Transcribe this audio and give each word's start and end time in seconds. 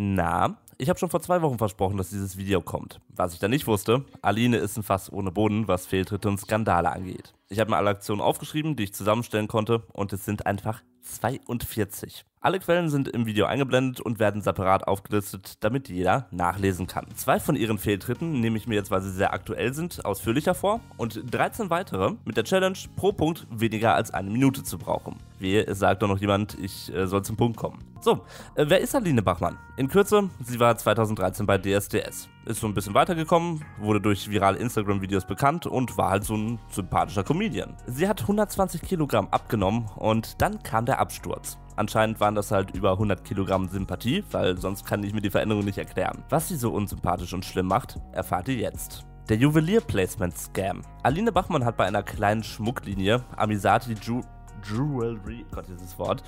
Na, 0.00 0.56
ich 0.76 0.88
habe 0.88 0.96
schon 1.00 1.10
vor 1.10 1.20
zwei 1.20 1.42
Wochen 1.42 1.58
versprochen, 1.58 1.96
dass 1.96 2.10
dieses 2.10 2.36
Video 2.36 2.60
kommt. 2.60 3.00
Was 3.08 3.32
ich 3.32 3.40
da 3.40 3.48
nicht 3.48 3.66
wusste, 3.66 4.04
Aline 4.22 4.58
ist 4.58 4.76
ein 4.76 4.84
Fass 4.84 5.12
ohne 5.12 5.32
Boden, 5.32 5.66
was 5.66 5.86
Fehltritte 5.86 6.28
und 6.28 6.38
Skandale 6.38 6.92
angeht. 6.92 7.34
Ich 7.48 7.58
habe 7.58 7.70
mir 7.70 7.78
alle 7.78 7.90
Aktionen 7.90 8.20
aufgeschrieben, 8.20 8.76
die 8.76 8.84
ich 8.84 8.94
zusammenstellen 8.94 9.48
konnte 9.48 9.82
und 9.92 10.12
es 10.12 10.24
sind 10.24 10.46
einfach 10.46 10.84
42. 11.08 12.24
Alle 12.40 12.60
Quellen 12.60 12.88
sind 12.88 13.08
im 13.08 13.26
Video 13.26 13.46
eingeblendet 13.46 14.00
und 14.00 14.20
werden 14.20 14.42
separat 14.42 14.86
aufgelistet, 14.86 15.56
damit 15.60 15.88
jeder 15.88 16.28
nachlesen 16.30 16.86
kann. 16.86 17.08
Zwei 17.16 17.40
von 17.40 17.56
ihren 17.56 17.78
Fehltritten 17.78 18.40
nehme 18.40 18.56
ich 18.56 18.68
mir 18.68 18.76
jetzt, 18.76 18.92
weil 18.92 19.02
sie 19.02 19.10
sehr 19.10 19.32
aktuell 19.32 19.74
sind, 19.74 20.04
ausführlicher 20.04 20.54
vor 20.54 20.80
und 20.98 21.20
13 21.28 21.68
weitere 21.70 22.12
mit 22.24 22.36
der 22.36 22.44
Challenge 22.44 22.78
pro 22.94 23.12
Punkt 23.12 23.46
weniger 23.50 23.96
als 23.96 24.12
eine 24.12 24.30
Minute 24.30 24.62
zu 24.62 24.78
brauchen. 24.78 25.16
Wie 25.40 25.56
es 25.56 25.80
sagt 25.80 26.02
doch 26.02 26.08
noch 26.08 26.20
jemand, 26.20 26.56
ich 26.60 26.94
äh, 26.94 27.08
soll 27.08 27.24
zum 27.24 27.36
Punkt 27.36 27.56
kommen. 27.56 27.84
So, 28.00 28.24
äh, 28.54 28.66
wer 28.68 28.80
ist 28.80 28.94
Aline 28.94 29.22
Bachmann? 29.22 29.58
In 29.76 29.88
Kürze, 29.88 30.30
sie 30.44 30.60
war 30.60 30.76
2013 30.76 31.44
bei 31.44 31.58
DSDS. 31.58 32.28
Ist 32.46 32.60
so 32.60 32.66
ein 32.66 32.74
bisschen 32.74 32.94
weitergekommen, 32.94 33.64
wurde 33.78 34.00
durch 34.00 34.30
virale 34.30 34.58
Instagram-Videos 34.58 35.26
bekannt 35.26 35.66
und 35.66 35.98
war 35.98 36.10
halt 36.10 36.24
so 36.24 36.34
ein 36.34 36.58
sympathischer 36.70 37.22
Comedian. 37.22 37.76
Sie 37.86 38.08
hat 38.08 38.22
120 38.22 38.80
Kilogramm 38.80 39.28
abgenommen 39.30 39.86
und 39.96 40.40
dann 40.40 40.62
kam 40.62 40.86
der 40.86 40.98
Absturz. 40.98 41.58
Anscheinend 41.76 42.20
waren 42.20 42.34
das 42.34 42.50
halt 42.50 42.74
über 42.74 42.92
100 42.92 43.22
Kilogramm 43.24 43.68
Sympathie, 43.68 44.24
weil 44.30 44.56
sonst 44.56 44.84
kann 44.84 45.04
ich 45.04 45.12
mir 45.12 45.20
die 45.20 45.30
Veränderung 45.30 45.64
nicht 45.64 45.78
erklären. 45.78 46.24
Was 46.30 46.48
sie 46.48 46.56
so 46.56 46.72
unsympathisch 46.72 47.34
und 47.34 47.44
schlimm 47.44 47.66
macht, 47.66 48.00
erfahrt 48.12 48.48
ihr 48.48 48.56
jetzt. 48.56 49.04
Der 49.28 49.36
Juwelier-Placement-Scam. 49.36 50.82
Aline 51.02 51.32
Bachmann 51.32 51.64
hat 51.64 51.76
bei 51.76 51.84
einer 51.84 52.02
kleinen 52.02 52.42
Schmucklinie 52.42 53.22
Amisati 53.36 53.92
Ju 53.92 54.22
Jewelry, 54.70 55.44
Gott, 55.52 55.66
dieses 55.68 55.98
Wort, 55.98 56.22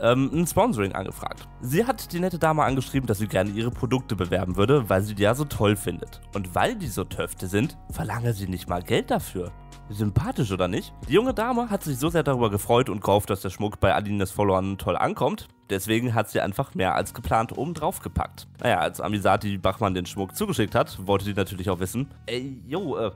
ähm, 0.00 0.30
ein 0.32 0.46
Sponsoring 0.46 0.92
angefragt. 0.92 1.46
Sie 1.60 1.84
hat 1.84 2.12
die 2.12 2.20
nette 2.20 2.38
Dame 2.38 2.64
angeschrieben, 2.64 3.06
dass 3.06 3.18
sie 3.18 3.28
gerne 3.28 3.50
ihre 3.50 3.70
Produkte 3.70 4.16
bewerben 4.16 4.56
würde, 4.56 4.88
weil 4.88 5.02
sie 5.02 5.14
die 5.14 5.22
ja 5.22 5.34
so 5.34 5.44
toll 5.44 5.76
findet. 5.76 6.20
Und 6.34 6.54
weil 6.54 6.76
die 6.76 6.88
so 6.88 7.04
Töfte 7.04 7.46
sind, 7.46 7.76
verlange 7.90 8.32
sie 8.32 8.48
nicht 8.48 8.68
mal 8.68 8.82
Geld 8.82 9.10
dafür. 9.10 9.52
Sympathisch 9.90 10.50
oder 10.52 10.68
nicht? 10.68 10.92
Die 11.08 11.12
junge 11.12 11.34
Dame 11.34 11.68
hat 11.68 11.82
sich 11.82 11.98
so 11.98 12.08
sehr 12.08 12.22
darüber 12.22 12.50
gefreut 12.50 12.88
und 12.88 13.02
gehofft, 13.02 13.30
dass 13.30 13.42
der 13.42 13.50
Schmuck 13.50 13.80
bei 13.80 13.94
Alines 13.94 14.30
Followern 14.30 14.78
toll 14.78 14.96
ankommt. 14.96 15.48
Deswegen 15.70 16.14
hat 16.14 16.30
sie 16.30 16.40
einfach 16.40 16.74
mehr 16.74 16.94
als 16.94 17.14
geplant 17.14 17.56
oben 17.56 17.74
drauf 17.74 18.00
gepackt. 18.00 18.46
Naja, 18.60 18.78
als 18.78 19.00
Amisati 19.00 19.58
Bachmann 19.58 19.94
den 19.94 20.06
Schmuck 20.06 20.36
zugeschickt 20.36 20.74
hat, 20.74 21.06
wollte 21.06 21.24
sie 21.24 21.34
natürlich 21.34 21.68
auch 21.70 21.80
wissen, 21.80 22.08
ey, 22.26 22.60
yo, 22.66 22.96
äh, 22.96 23.10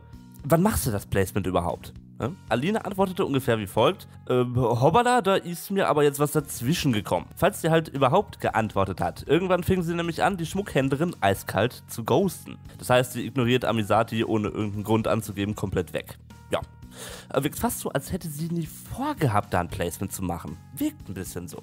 wann 0.44 0.62
machst 0.62 0.86
du 0.86 0.90
das 0.90 1.06
Placement 1.06 1.46
überhaupt? 1.46 1.92
Ja? 2.20 2.32
Aline 2.48 2.84
antwortete 2.84 3.24
ungefähr 3.24 3.58
wie 3.58 3.66
folgt: 3.66 4.08
äh, 4.28 4.44
Hoppala, 4.44 5.20
da 5.20 5.36
ist 5.36 5.70
mir 5.70 5.88
aber 5.88 6.02
jetzt 6.02 6.18
was 6.18 6.32
dazwischen 6.32 6.92
gekommen. 6.92 7.26
Falls 7.36 7.60
sie 7.60 7.70
halt 7.70 7.88
überhaupt 7.88 8.40
geantwortet 8.40 9.00
hat. 9.00 9.24
Irgendwann 9.26 9.62
fing 9.62 9.82
sie 9.82 9.94
nämlich 9.94 10.22
an, 10.22 10.36
die 10.36 10.46
Schmuckhändlerin 10.46 11.14
eiskalt 11.20 11.82
zu 11.88 12.04
ghosten. 12.04 12.58
Das 12.78 12.90
heißt, 12.90 13.12
sie 13.12 13.26
ignoriert 13.26 13.64
Amisati 13.64 14.24
ohne 14.24 14.48
irgendeinen 14.48 14.84
Grund 14.84 15.08
anzugeben 15.08 15.54
komplett 15.54 15.92
weg. 15.92 16.18
Ja. 16.50 16.60
Wirkt 17.34 17.58
fast 17.58 17.80
so, 17.80 17.90
als 17.90 18.12
hätte 18.12 18.28
sie 18.28 18.48
nie 18.48 18.66
vorgehabt, 18.66 19.52
da 19.52 19.60
ein 19.60 19.68
Placement 19.68 20.12
zu 20.12 20.22
machen. 20.22 20.56
Wirkt 20.76 21.08
ein 21.08 21.14
bisschen 21.14 21.48
so. 21.48 21.62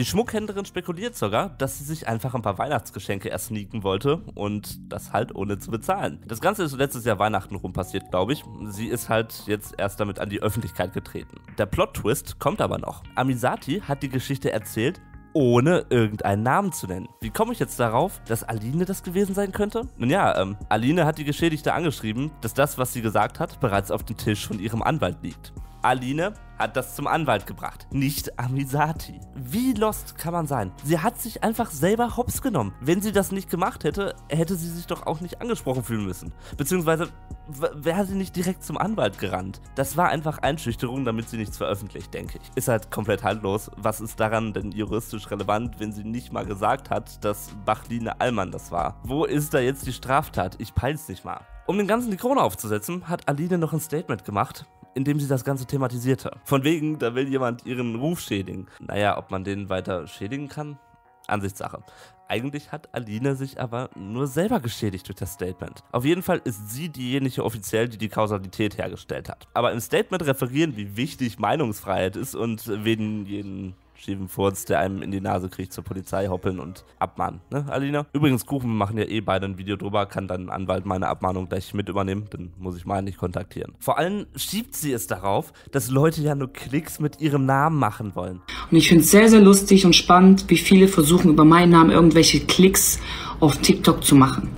Die 0.00 0.06
Schmuckhändlerin 0.06 0.64
spekuliert 0.64 1.14
sogar, 1.14 1.50
dass 1.58 1.76
sie 1.76 1.84
sich 1.84 2.08
einfach 2.08 2.34
ein 2.34 2.40
paar 2.40 2.56
Weihnachtsgeschenke 2.56 3.30
ersneaken 3.30 3.82
wollte 3.82 4.22
und 4.34 4.90
das 4.90 5.12
halt 5.12 5.34
ohne 5.34 5.58
zu 5.58 5.70
bezahlen. 5.70 6.22
Das 6.26 6.40
Ganze 6.40 6.62
ist 6.62 6.74
letztes 6.74 7.04
Jahr 7.04 7.18
Weihnachten 7.18 7.54
rum 7.54 7.74
passiert, 7.74 8.10
glaube 8.10 8.32
ich. 8.32 8.42
Sie 8.70 8.86
ist 8.86 9.10
halt 9.10 9.42
jetzt 9.44 9.74
erst 9.76 10.00
damit 10.00 10.18
an 10.18 10.30
die 10.30 10.40
Öffentlichkeit 10.40 10.94
getreten. 10.94 11.36
Der 11.58 11.66
Plot-Twist 11.66 12.38
kommt 12.38 12.62
aber 12.62 12.78
noch. 12.78 13.02
Amisati 13.14 13.82
hat 13.86 14.02
die 14.02 14.08
Geschichte 14.08 14.50
erzählt, 14.50 15.02
ohne 15.34 15.84
irgendeinen 15.90 16.44
Namen 16.44 16.72
zu 16.72 16.86
nennen. 16.86 17.10
Wie 17.20 17.28
komme 17.28 17.52
ich 17.52 17.58
jetzt 17.58 17.78
darauf, 17.78 18.22
dass 18.26 18.42
Aline 18.42 18.86
das 18.86 19.02
gewesen 19.02 19.34
sein 19.34 19.52
könnte? 19.52 19.86
Nun 19.98 20.08
ja, 20.08 20.34
ähm, 20.40 20.56
Aline 20.70 21.04
hat 21.04 21.18
die 21.18 21.24
Geschädigte 21.24 21.74
angeschrieben, 21.74 22.30
dass 22.40 22.54
das, 22.54 22.78
was 22.78 22.94
sie 22.94 23.02
gesagt 23.02 23.38
hat, 23.38 23.60
bereits 23.60 23.90
auf 23.90 24.02
dem 24.02 24.16
Tisch 24.16 24.46
von 24.46 24.60
ihrem 24.60 24.82
Anwalt 24.82 25.18
liegt. 25.20 25.52
Aline 25.82 26.34
hat 26.58 26.76
das 26.76 26.94
zum 26.94 27.06
Anwalt 27.06 27.46
gebracht, 27.46 27.86
nicht 27.90 28.38
Amisati. 28.38 29.18
Wie 29.34 29.72
lost 29.72 30.18
kann 30.18 30.34
man 30.34 30.46
sein? 30.46 30.72
Sie 30.84 30.98
hat 30.98 31.18
sich 31.18 31.42
einfach 31.42 31.70
selber 31.70 32.18
hops 32.18 32.42
genommen. 32.42 32.74
Wenn 32.82 33.00
sie 33.00 33.12
das 33.12 33.32
nicht 33.32 33.48
gemacht 33.48 33.84
hätte, 33.84 34.14
hätte 34.28 34.56
sie 34.56 34.68
sich 34.68 34.86
doch 34.86 35.06
auch 35.06 35.20
nicht 35.20 35.40
angesprochen 35.40 35.82
fühlen 35.82 36.04
müssen. 36.04 36.34
Beziehungsweise 36.58 37.08
wäre 37.48 38.04
sie 38.04 38.14
nicht 38.14 38.36
direkt 38.36 38.62
zum 38.62 38.76
Anwalt 38.76 39.18
gerannt. 39.18 39.62
Das 39.74 39.96
war 39.96 40.10
einfach 40.10 40.38
Einschüchterung, 40.38 41.06
damit 41.06 41.30
sie 41.30 41.38
nichts 41.38 41.56
veröffentlicht, 41.56 42.12
denke 42.12 42.38
ich. 42.42 42.50
Ist 42.54 42.68
halt 42.68 42.90
komplett 42.90 43.24
haltlos. 43.24 43.70
Was 43.76 44.02
ist 44.02 44.20
daran 44.20 44.52
denn 44.52 44.70
juristisch 44.72 45.30
relevant, 45.30 45.80
wenn 45.80 45.92
sie 45.92 46.04
nicht 46.04 46.30
mal 46.30 46.44
gesagt 46.44 46.90
hat, 46.90 47.24
dass 47.24 47.50
Bachline 47.64 48.20
Allmann 48.20 48.52
das 48.52 48.70
war? 48.70 49.00
Wo 49.04 49.24
ist 49.24 49.54
da 49.54 49.60
jetzt 49.60 49.86
die 49.86 49.94
Straftat? 49.94 50.56
Ich 50.58 50.74
peil's 50.74 51.08
nicht 51.08 51.24
mal. 51.24 51.40
Um 51.66 51.78
den 51.78 51.86
ganzen 51.86 52.10
die 52.10 52.16
Krone 52.16 52.42
aufzusetzen, 52.42 53.08
hat 53.08 53.28
Aline 53.28 53.56
noch 53.56 53.72
ein 53.72 53.80
Statement 53.80 54.24
gemacht, 54.24 54.66
in 54.94 55.04
dem 55.04 55.20
sie 55.20 55.28
das 55.28 55.44
Ganze 55.44 55.66
thematisierte. 55.66 56.32
Von 56.44 56.64
wegen, 56.64 56.98
da 56.98 57.14
will 57.14 57.28
jemand 57.28 57.66
ihren 57.66 57.94
Ruf 57.94 58.20
schädigen. 58.20 58.66
Naja, 58.80 59.18
ob 59.18 59.30
man 59.30 59.44
den 59.44 59.68
weiter 59.68 60.06
schädigen 60.06 60.48
kann? 60.48 60.78
Ansichtssache. 61.26 61.82
Eigentlich 62.28 62.70
hat 62.70 62.94
Aline 62.94 63.34
sich 63.34 63.60
aber 63.60 63.90
nur 63.96 64.26
selber 64.26 64.60
geschädigt 64.60 65.08
durch 65.08 65.18
das 65.18 65.32
Statement. 65.32 65.82
Auf 65.90 66.04
jeden 66.04 66.22
Fall 66.22 66.40
ist 66.44 66.70
sie 66.70 66.88
diejenige 66.88 67.44
offiziell, 67.44 67.88
die 67.88 67.98
die 67.98 68.08
Kausalität 68.08 68.78
hergestellt 68.78 69.28
hat. 69.28 69.48
Aber 69.54 69.72
im 69.72 69.80
Statement 69.80 70.24
referieren, 70.24 70.76
wie 70.76 70.96
wichtig 70.96 71.38
Meinungsfreiheit 71.38 72.16
ist 72.16 72.34
und 72.34 72.66
wen 72.84 73.26
jeden 73.26 73.74
schiefen 74.00 74.28
Furz, 74.28 74.64
der 74.64 74.80
einem 74.80 75.02
in 75.02 75.10
die 75.10 75.20
Nase 75.20 75.48
kriegt, 75.48 75.72
zur 75.72 75.84
Polizei 75.84 76.28
hoppeln 76.28 76.58
und 76.58 76.84
abmahnen, 76.98 77.40
ne, 77.50 77.66
Alina? 77.68 78.06
Übrigens, 78.12 78.46
Kuchen 78.46 78.74
machen 78.76 78.98
ja 78.98 79.04
eh 79.04 79.20
beide 79.20 79.46
ein 79.46 79.58
Video 79.58 79.76
drüber, 79.76 80.06
kann 80.06 80.26
dann 80.26 80.46
ein 80.46 80.50
Anwalt 80.50 80.86
meine 80.86 81.08
Abmahnung 81.08 81.48
gleich 81.48 81.74
mit 81.74 81.88
übernehmen, 81.88 82.26
dann 82.30 82.52
muss 82.58 82.76
ich 82.76 82.86
meinen 82.86 83.04
nicht 83.04 83.18
kontaktieren. 83.18 83.74
Vor 83.78 83.98
allem 83.98 84.26
schiebt 84.36 84.74
sie 84.74 84.92
es 84.92 85.06
darauf, 85.06 85.52
dass 85.70 85.90
Leute 85.90 86.22
ja 86.22 86.34
nur 86.34 86.52
Klicks 86.52 86.98
mit 87.00 87.20
ihrem 87.20 87.44
Namen 87.46 87.78
machen 87.78 88.14
wollen. 88.14 88.40
Und 88.70 88.76
ich 88.76 88.88
finde 88.88 89.04
es 89.04 89.10
sehr, 89.10 89.28
sehr 89.28 89.40
lustig 89.40 89.84
und 89.84 89.94
spannend, 89.94 90.44
wie 90.48 90.56
viele 90.56 90.88
versuchen, 90.88 91.30
über 91.30 91.44
meinen 91.44 91.70
Namen 91.70 91.90
irgendwelche 91.90 92.40
Klicks 92.40 92.98
auf 93.40 93.58
TikTok 93.58 94.04
zu 94.04 94.14
machen. 94.14 94.56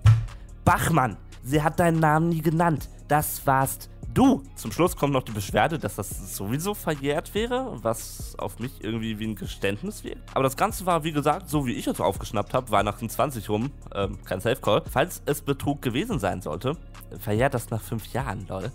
Bachmann, 0.64 1.16
sie 1.42 1.62
hat 1.62 1.80
deinen 1.80 2.00
Namen 2.00 2.28
nie 2.28 2.42
genannt. 2.42 2.88
Das 3.08 3.46
warst 3.46 3.91
Du, 4.14 4.42
zum 4.56 4.72
Schluss 4.72 4.94
kommt 4.94 5.14
noch 5.14 5.22
die 5.22 5.32
Beschwerde, 5.32 5.78
dass 5.78 5.96
das 5.96 6.36
sowieso 6.36 6.74
verjährt 6.74 7.34
wäre, 7.34 7.82
was 7.82 8.34
auf 8.36 8.58
mich 8.58 8.84
irgendwie 8.84 9.18
wie 9.18 9.28
ein 9.28 9.36
Geständnis 9.36 10.04
wirkt. 10.04 10.20
Aber 10.34 10.42
das 10.42 10.58
Ganze 10.58 10.84
war, 10.84 11.02
wie 11.02 11.12
gesagt, 11.12 11.48
so 11.48 11.64
wie 11.64 11.72
ich 11.72 11.86
es 11.86 11.98
aufgeschnappt 11.98 12.52
habe, 12.52 12.70
Weihnachten 12.70 13.08
20 13.08 13.48
rum, 13.48 13.70
ähm, 13.94 14.18
kein 14.24 14.40
Safe-Call. 14.40 14.82
Falls 14.90 15.22
es 15.24 15.40
Betrug 15.40 15.80
gewesen 15.80 16.18
sein 16.18 16.42
sollte, 16.42 16.76
verjährt 17.20 17.54
das 17.54 17.70
nach 17.70 17.80
fünf 17.80 18.12
Jahren, 18.12 18.46
lol. 18.48 18.70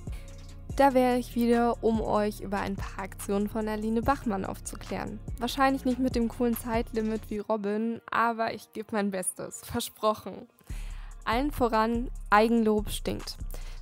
Da 0.75 0.95
wäre 0.95 1.17
ich 1.17 1.35
wieder, 1.35 1.83
um 1.83 2.01
euch 2.01 2.39
über 2.39 2.59
ein 2.59 2.75
paar 2.75 3.03
Aktionen 3.03 3.47
von 3.47 3.67
Aline 3.67 4.01
Bachmann 4.01 4.43
aufzuklären. 4.43 5.19
Wahrscheinlich 5.37 5.85
nicht 5.85 5.99
mit 5.99 6.15
dem 6.15 6.29
coolen 6.29 6.57
Zeitlimit 6.57 7.29
wie 7.29 7.39
Robin, 7.39 8.01
aber 8.09 8.55
ich 8.55 8.73
gebe 8.73 8.87
mein 8.91 9.11
Bestes. 9.11 9.61
Versprochen. 9.63 10.47
Allen 11.25 11.51
voran, 11.51 12.09
Eigenlob 12.31 12.89
stinkt. 12.89 13.37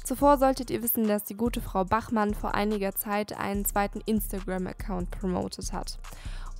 Zuvor 0.06 0.38
solltet 0.38 0.70
ihr 0.70 0.84
wissen, 0.84 1.08
dass 1.08 1.24
die 1.24 1.36
gute 1.36 1.62
Frau 1.62 1.84
Bachmann 1.84 2.36
vor 2.36 2.54
einiger 2.54 2.94
Zeit 2.94 3.36
einen 3.40 3.66
zweiten 3.66 4.02
Instagram-Account 4.06 5.10
promotet 5.10 5.74
hat. 5.74 5.98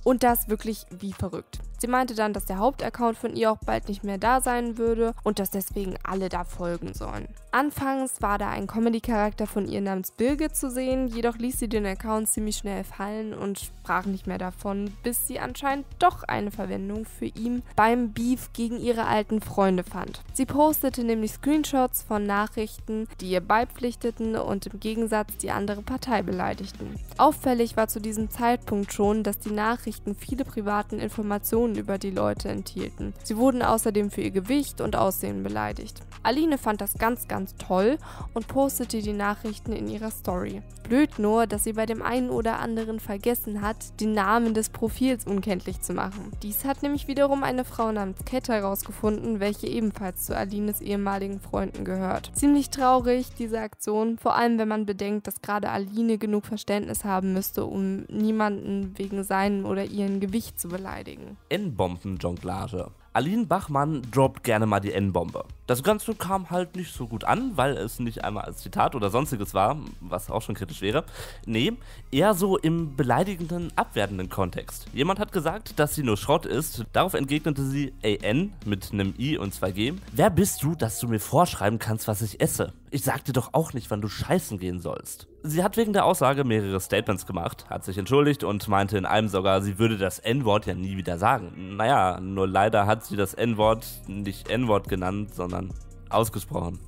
Und 0.02 0.24
das 0.24 0.48
wirklich 0.48 0.84
wie 0.90 1.12
verrückt. 1.12 1.60
Sie 1.78 1.86
meinte 1.86 2.16
dann, 2.16 2.32
dass 2.32 2.46
der 2.46 2.58
Hauptaccount 2.58 3.16
von 3.16 3.36
ihr 3.36 3.52
auch 3.52 3.58
bald 3.64 3.88
nicht 3.88 4.02
mehr 4.02 4.18
da 4.18 4.40
sein 4.40 4.78
würde 4.78 5.14
und 5.22 5.38
dass 5.38 5.50
deswegen 5.50 5.94
alle 6.02 6.28
da 6.28 6.42
folgen 6.42 6.92
sollen. 6.92 7.28
Anfangs 7.56 8.20
war 8.20 8.36
da 8.36 8.50
ein 8.50 8.66
Comedy-Charakter 8.66 9.46
von 9.46 9.66
ihr 9.66 9.80
namens 9.80 10.10
Birgit 10.10 10.54
zu 10.54 10.70
sehen, 10.70 11.08
jedoch 11.08 11.38
ließ 11.38 11.58
sie 11.58 11.68
den 11.68 11.86
Account 11.86 12.28
ziemlich 12.28 12.58
schnell 12.58 12.84
fallen 12.84 13.32
und 13.32 13.58
sprach 13.58 14.04
nicht 14.04 14.26
mehr 14.26 14.36
davon, 14.36 14.92
bis 15.02 15.26
sie 15.26 15.40
anscheinend 15.40 15.86
doch 15.98 16.22
eine 16.24 16.50
Verwendung 16.50 17.06
für 17.06 17.24
ihn 17.24 17.62
beim 17.74 18.12
Beef 18.12 18.52
gegen 18.52 18.78
ihre 18.78 19.06
alten 19.06 19.40
Freunde 19.40 19.84
fand. 19.84 20.20
Sie 20.34 20.44
postete 20.44 21.02
nämlich 21.02 21.32
Screenshots 21.32 22.02
von 22.02 22.26
Nachrichten, 22.26 23.08
die 23.22 23.30
ihr 23.30 23.40
beipflichteten 23.40 24.36
und 24.36 24.66
im 24.66 24.78
Gegensatz 24.78 25.38
die 25.38 25.50
andere 25.50 25.80
Partei 25.80 26.20
beleidigten. 26.20 26.96
Auffällig 27.16 27.74
war 27.78 27.88
zu 27.88 28.02
diesem 28.02 28.28
Zeitpunkt 28.28 28.92
schon, 28.92 29.22
dass 29.22 29.38
die 29.38 29.50
Nachrichten 29.50 30.14
viele 30.14 30.44
privaten 30.44 31.00
Informationen 31.00 31.76
über 31.76 31.96
die 31.96 32.10
Leute 32.10 32.50
enthielten. 32.50 33.14
Sie 33.24 33.38
wurden 33.38 33.62
außerdem 33.62 34.10
für 34.10 34.20
ihr 34.20 34.30
Gewicht 34.30 34.82
und 34.82 34.94
Aussehen 34.94 35.42
beleidigt. 35.42 36.02
Aline 36.22 36.58
fand 36.58 36.82
das 36.82 36.98
ganz, 36.98 37.28
ganz 37.28 37.45
toll 37.54 37.98
und 38.34 38.48
postete 38.48 39.00
die 39.00 39.12
Nachrichten 39.12 39.72
in 39.72 39.88
ihrer 39.88 40.10
Story. 40.10 40.62
Blöd 40.88 41.18
nur, 41.18 41.46
dass 41.46 41.64
sie 41.64 41.72
bei 41.72 41.84
dem 41.84 42.00
einen 42.00 42.30
oder 42.30 42.58
anderen 42.60 43.00
vergessen 43.00 43.60
hat, 43.60 44.00
den 44.00 44.12
Namen 44.12 44.54
des 44.54 44.68
Profils 44.68 45.26
unkenntlich 45.26 45.80
zu 45.80 45.94
machen. 45.94 46.30
Dies 46.42 46.64
hat 46.64 46.82
nämlich 46.82 47.08
wiederum 47.08 47.42
eine 47.42 47.64
Frau 47.64 47.90
namens 47.90 48.24
Cat 48.24 48.48
herausgefunden, 48.48 49.40
welche 49.40 49.66
ebenfalls 49.66 50.26
zu 50.26 50.36
Alines 50.36 50.80
ehemaligen 50.80 51.40
Freunden 51.40 51.84
gehört. 51.84 52.30
Ziemlich 52.34 52.70
traurig, 52.70 53.28
diese 53.38 53.60
Aktion, 53.60 54.18
vor 54.18 54.36
allem 54.36 54.58
wenn 54.58 54.68
man 54.68 54.86
bedenkt, 54.86 55.26
dass 55.26 55.42
gerade 55.42 55.70
Aline 55.70 56.18
genug 56.18 56.46
Verständnis 56.46 57.04
haben 57.04 57.32
müsste, 57.32 57.64
um 57.64 58.04
niemanden 58.04 58.94
wegen 58.96 59.24
seinem 59.24 59.64
oder 59.64 59.84
ihren 59.84 60.20
Gewicht 60.20 60.60
zu 60.60 60.68
beleidigen. 60.68 61.36
N-Bomben-Jonglage. 61.48 62.90
Aline 63.12 63.46
Bachmann 63.46 64.02
droppt 64.12 64.44
gerne 64.44 64.66
mal 64.66 64.80
die 64.80 64.92
N-Bombe. 64.92 65.44
Das 65.66 65.82
Ganze 65.82 66.14
kam 66.14 66.50
halt 66.50 66.76
nicht 66.76 66.94
so 66.94 67.08
gut 67.08 67.24
an, 67.24 67.56
weil 67.56 67.76
es 67.76 67.98
nicht 67.98 68.22
einmal 68.22 68.44
als 68.44 68.58
Zitat 68.58 68.94
oder 68.94 69.10
sonstiges 69.10 69.52
war, 69.52 69.76
was 70.00 70.30
auch 70.30 70.40
schon 70.40 70.54
kritisch 70.54 70.80
wäre. 70.80 71.04
Nee, 71.44 71.72
eher 72.12 72.34
so 72.34 72.56
im 72.56 72.94
beleidigenden, 72.94 73.72
abwertenden 73.74 74.28
Kontext. 74.28 74.86
Jemand 74.92 75.18
hat 75.18 75.32
gesagt, 75.32 75.80
dass 75.80 75.96
sie 75.96 76.04
nur 76.04 76.16
Schrott 76.16 76.46
ist. 76.46 76.84
Darauf 76.92 77.14
entgegnete 77.14 77.64
sie 77.64 77.92
AN 78.04 78.52
mit 78.64 78.92
einem 78.92 79.14
I 79.18 79.38
und 79.38 79.54
2G. 79.54 79.96
Wer 80.12 80.30
bist 80.30 80.62
du, 80.62 80.76
dass 80.76 81.00
du 81.00 81.08
mir 81.08 81.18
vorschreiben 81.18 81.80
kannst, 81.80 82.06
was 82.06 82.22
ich 82.22 82.40
esse? 82.40 82.72
Ich 82.92 83.02
sag 83.02 83.24
dir 83.24 83.32
doch 83.32 83.52
auch 83.52 83.72
nicht, 83.72 83.90
wann 83.90 84.00
du 84.00 84.08
scheißen 84.08 84.60
gehen 84.60 84.80
sollst. 84.80 85.26
Sie 85.42 85.62
hat 85.62 85.76
wegen 85.76 85.92
der 85.92 86.04
Aussage 86.04 86.44
mehrere 86.44 86.80
Statements 86.80 87.26
gemacht, 87.26 87.66
hat 87.70 87.84
sich 87.84 87.98
entschuldigt 87.98 88.42
und 88.42 88.66
meinte 88.68 88.98
in 88.98 89.06
einem 89.06 89.28
sogar, 89.28 89.62
sie 89.62 89.78
würde 89.78 89.96
das 89.96 90.18
N-Wort 90.18 90.66
ja 90.66 90.74
nie 90.74 90.96
wieder 90.96 91.18
sagen. 91.18 91.76
Naja, 91.76 92.20
nur 92.20 92.48
leider 92.48 92.86
hat 92.86 93.04
sie 93.04 93.16
das 93.16 93.34
N-Wort 93.34 93.86
nicht 94.08 94.48
N-Wort 94.48 94.88
genannt, 94.88 95.34
sondern 95.34 95.55
sondern 95.56 95.74
ausgesprochen. 96.10 96.78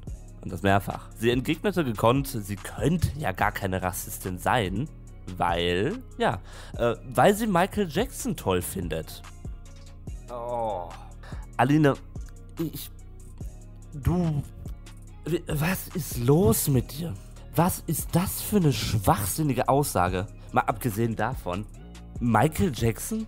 Und 0.40 0.52
das 0.52 0.62
mehrfach. 0.62 1.08
Sie 1.16 1.30
entgegnete 1.30 1.84
gekonnt, 1.84 2.28
sie 2.28 2.56
könnte 2.56 3.08
ja 3.18 3.32
gar 3.32 3.52
keine 3.52 3.82
Rassistin 3.82 4.38
sein, 4.38 4.88
weil, 5.36 5.98
ja, 6.16 6.40
äh, 6.76 6.94
weil 7.08 7.34
sie 7.34 7.46
Michael 7.46 7.88
Jackson 7.88 8.36
toll 8.36 8.62
findet. 8.62 9.22
Oh. 10.30 10.88
Aline, 11.56 11.94
ich. 12.58 12.90
Du. 13.92 14.42
Was 15.48 15.88
ist 15.88 16.18
los 16.18 16.68
mit 16.68 16.98
dir? 16.98 17.12
Was 17.54 17.82
ist 17.86 18.14
das 18.14 18.40
für 18.40 18.56
eine 18.56 18.72
schwachsinnige 18.72 19.68
Aussage? 19.68 20.26
Mal 20.52 20.62
abgesehen 20.62 21.16
davon. 21.16 21.66
Michael 22.20 22.72
Jackson? 22.74 23.26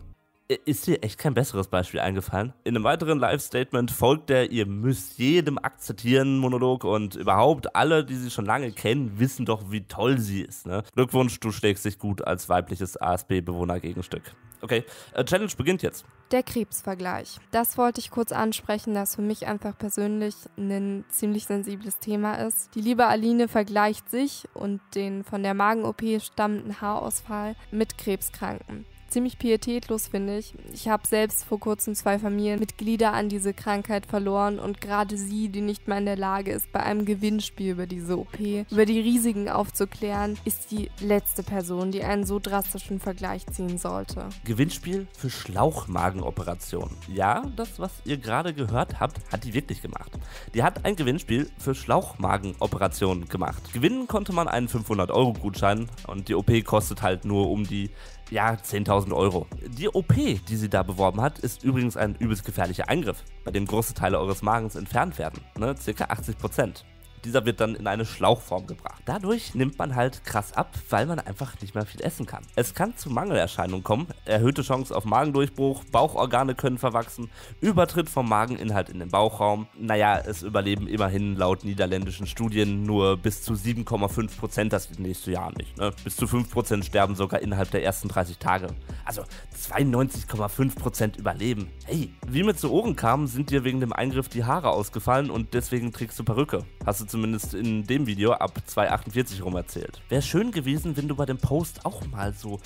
Ist 0.55 0.87
dir 0.87 1.02
echt 1.02 1.19
kein 1.19 1.35
besseres 1.35 1.69
Beispiel 1.69 2.00
eingefallen? 2.00 2.52
In 2.64 2.75
einem 2.75 2.85
weiteren 2.85 3.19
Live-Statement 3.19 3.91
folgt 3.91 4.31
der 4.31 4.50
Ihr 4.50 4.67
müsst 4.67 5.19
jedem 5.19 5.58
akzeptieren 5.58 6.38
Monolog 6.38 6.82
und 6.85 7.14
überhaupt 7.14 7.76
alle, 7.76 8.05
die 8.05 8.17
sie 8.17 8.31
schon 8.31 8.47
lange 8.47 8.73
kennen, 8.73 9.20
wissen 9.20 9.47
doch, 9.47 9.70
wie 9.70 9.82
toll 9.82 10.19
sie 10.19 10.43
ist. 10.43 10.67
Ne? 10.67 10.82
Glückwunsch, 10.94 11.38
du 11.38 11.52
schlägst 11.52 11.85
dich 11.85 11.99
gut 11.99 12.26
als 12.26 12.49
weibliches 12.49 13.00
ASB-Bewohner-Gegenstück. 13.00 14.23
Okay, 14.62 14.85
äh, 15.14 15.25
Challenge 15.25 15.52
beginnt 15.56 15.82
jetzt. 15.82 16.05
Der 16.32 16.43
Krebsvergleich. 16.43 17.38
Das 17.50 17.79
wollte 17.79 18.00
ich 18.00 18.11
kurz 18.11 18.32
ansprechen, 18.32 18.93
das 18.93 19.14
für 19.14 19.23
mich 19.23 19.47
einfach 19.47 19.79
persönlich 19.79 20.35
ein 20.58 21.05
ziemlich 21.08 21.47
sensibles 21.47 21.99
Thema 21.99 22.35
ist. 22.35 22.75
Die 22.75 22.81
liebe 22.81 23.06
Aline 23.06 23.49
vergleicht 23.49 24.11
sich 24.11 24.49
und 24.52 24.81
den 24.94 25.25
von 25.25 25.43
der 25.43 25.55
Magen-OP 25.55 26.02
stammenden 26.20 26.81
Haarausfall 26.81 27.55
mit 27.70 27.97
Krebskranken 27.97 28.85
ziemlich 29.10 29.38
pietätlos, 29.38 30.08
finde 30.08 30.38
ich. 30.38 30.54
Ich 30.72 30.88
habe 30.88 31.06
selbst 31.06 31.44
vor 31.44 31.60
kurzem 31.60 31.94
zwei 31.94 32.18
Familienmitglieder 32.18 33.12
an 33.12 33.28
diese 33.28 33.52
Krankheit 33.52 34.06
verloren 34.06 34.58
und 34.58 34.80
gerade 34.80 35.16
sie, 35.16 35.48
die 35.48 35.60
nicht 35.60 35.88
mal 35.88 35.98
in 35.98 36.06
der 36.06 36.16
Lage 36.16 36.52
ist, 36.52 36.72
bei 36.72 36.80
einem 36.80 37.04
Gewinnspiel 37.04 37.72
über 37.72 37.86
diese 37.86 38.18
OP, 38.18 38.38
über 38.38 38.86
die 38.86 39.00
Risiken 39.00 39.48
aufzuklären, 39.48 40.38
ist 40.44 40.70
die 40.70 40.90
letzte 41.00 41.42
Person, 41.42 41.90
die 41.90 42.02
einen 42.02 42.24
so 42.24 42.38
drastischen 42.38 43.00
Vergleich 43.00 43.46
ziehen 43.46 43.78
sollte. 43.78 44.28
Gewinnspiel 44.44 45.06
für 45.16 45.30
Schlauchmagenoperationen. 45.30 46.96
Ja, 47.12 47.42
das, 47.56 47.78
was 47.78 47.92
ihr 48.04 48.16
gerade 48.16 48.54
gehört 48.54 49.00
habt, 49.00 49.20
hat 49.32 49.44
die 49.44 49.54
wirklich 49.54 49.82
gemacht. 49.82 50.12
Die 50.54 50.62
hat 50.62 50.84
ein 50.84 50.96
Gewinnspiel 50.96 51.50
für 51.58 51.74
Schlauchmagenoperationen 51.74 53.28
gemacht. 53.28 53.72
Gewinnen 53.72 54.06
konnte 54.06 54.32
man 54.32 54.48
einen 54.48 54.68
500-Euro-Gutschein 54.68 55.88
und 56.06 56.28
die 56.28 56.34
OP 56.34 56.50
kostet 56.64 57.02
halt 57.02 57.24
nur 57.24 57.50
um 57.50 57.66
die 57.66 57.90
ja, 58.30 58.52
10.000 58.52 59.14
Euro. 59.14 59.46
Die 59.78 59.88
OP, 59.88 60.14
die 60.14 60.56
sie 60.56 60.68
da 60.68 60.82
beworben 60.82 61.20
hat, 61.20 61.38
ist 61.38 61.64
übrigens 61.64 61.96
ein 61.96 62.14
übelst 62.16 62.44
gefährlicher 62.44 62.88
Eingriff, 62.88 63.24
bei 63.44 63.50
dem 63.50 63.66
große 63.66 63.94
Teile 63.94 64.18
eures 64.18 64.42
Magens 64.42 64.76
entfernt 64.76 65.18
werden. 65.18 65.40
Ne? 65.58 65.74
Circa 65.76 66.04
80 66.04 66.38
Prozent. 66.38 66.84
Dieser 67.25 67.44
wird 67.44 67.61
dann 67.61 67.75
in 67.75 67.87
eine 67.87 68.05
Schlauchform 68.05 68.67
gebracht. 68.67 69.02
Dadurch 69.05 69.55
nimmt 69.55 69.78
man 69.78 69.94
halt 69.94 70.25
krass 70.25 70.52
ab, 70.52 70.75
weil 70.88 71.06
man 71.06 71.19
einfach 71.19 71.61
nicht 71.61 71.75
mehr 71.75 71.87
viel 71.87 72.02
essen 72.02 72.26
kann. 72.26 72.43
Es 72.56 72.75
kann 72.75 72.96
zu 72.96 73.11
Mangelerscheinungen 73.11 73.84
kommen, 73.84 74.08
erhöhte 74.25 74.62
Chance 74.62 74.96
auf 74.96 75.05
Magendurchbruch, 75.05 75.84
Bauchorgane 75.84 76.55
können 76.55 76.78
verwachsen, 76.78 77.31
Übertritt 77.61 78.08
vom 78.08 78.28
Mageninhalt 78.28 78.88
in 78.88 78.99
den 78.99 79.08
Bauchraum. 79.08 79.67
Naja, 79.78 80.19
es 80.19 80.43
überleben 80.43 80.87
immerhin 80.87 81.37
laut 81.37 81.64
niederländischen 81.64 82.26
Studien 82.26 82.84
nur 82.84 83.17
bis 83.17 83.43
zu 83.43 83.52
7,5 83.52 84.38
Prozent 84.38 84.73
das 84.73 84.99
nächste 84.99 85.32
Jahr 85.32 85.52
nicht. 85.56 85.76
Ne? 85.76 85.93
Bis 86.05 86.16
zu 86.16 86.26
5% 86.26 86.82
sterben 86.84 87.14
sogar 87.14 87.40
innerhalb 87.40 87.70
der 87.70 87.84
ersten 87.84 88.08
30 88.08 88.38
Tage. 88.38 88.69
Also 89.05 89.23
92,5 89.56 90.75
Prozent 90.76 91.16
überleben. 91.16 91.70
Hey, 91.84 92.14
wie 92.26 92.43
mir 92.43 92.55
zu 92.55 92.70
Ohren 92.73 92.96
kam, 92.96 93.26
sind 93.26 93.50
dir 93.50 93.64
wegen 93.64 93.81
dem 93.81 93.93
Eingriff 93.93 94.28
die 94.28 94.44
Haare 94.44 94.70
ausgefallen 94.70 95.31
und 95.31 95.55
deswegen 95.55 95.93
trägst 95.93 96.19
du 96.19 96.25
Perücke. 96.25 96.64
Hast 96.87 97.00
du 97.00 97.06
zumindest 97.10 97.54
in 97.54 97.86
dem 97.86 98.06
Video 98.06 98.32
ab 98.32 98.62
2,48 98.68 99.42
rum 99.42 99.56
erzählt. 99.56 100.00
Wäre 100.08 100.22
schön 100.22 100.52
gewesen, 100.52 100.96
wenn 100.96 101.08
du 101.08 101.16
bei 101.16 101.26
dem 101.26 101.38
Post 101.38 101.84
auch 101.84 102.06
mal 102.06 102.32
so 102.32 102.60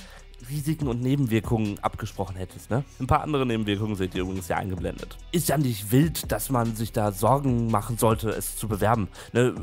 Risiken 0.50 0.88
und 0.88 1.00
Nebenwirkungen 1.00 1.79
abgesprochen 1.81 2.37
hättest, 2.37 2.70
ne? 2.70 2.85
Ein 3.00 3.06
paar 3.06 3.23
andere 3.23 3.46
Nebenwirkungen 3.46 3.96
seht 3.96 4.14
ihr 4.14 4.23
übrigens 4.23 4.49
ja 4.49 4.56
eingeblendet. 4.56 5.17
Ist 5.32 5.49
ja 5.49 5.56
nicht 5.56 5.91
wild, 5.91 6.31
dass 6.31 6.50
man 6.50 6.76
sich 6.76 6.93
da 6.93 7.12
Sorgen 7.12 7.70
machen 7.70 7.96
sollte, 7.99 8.31
es 8.31 8.56
zu 8.56 8.69
bewerben. 8.69 9.08
Ne? 9.32 9.55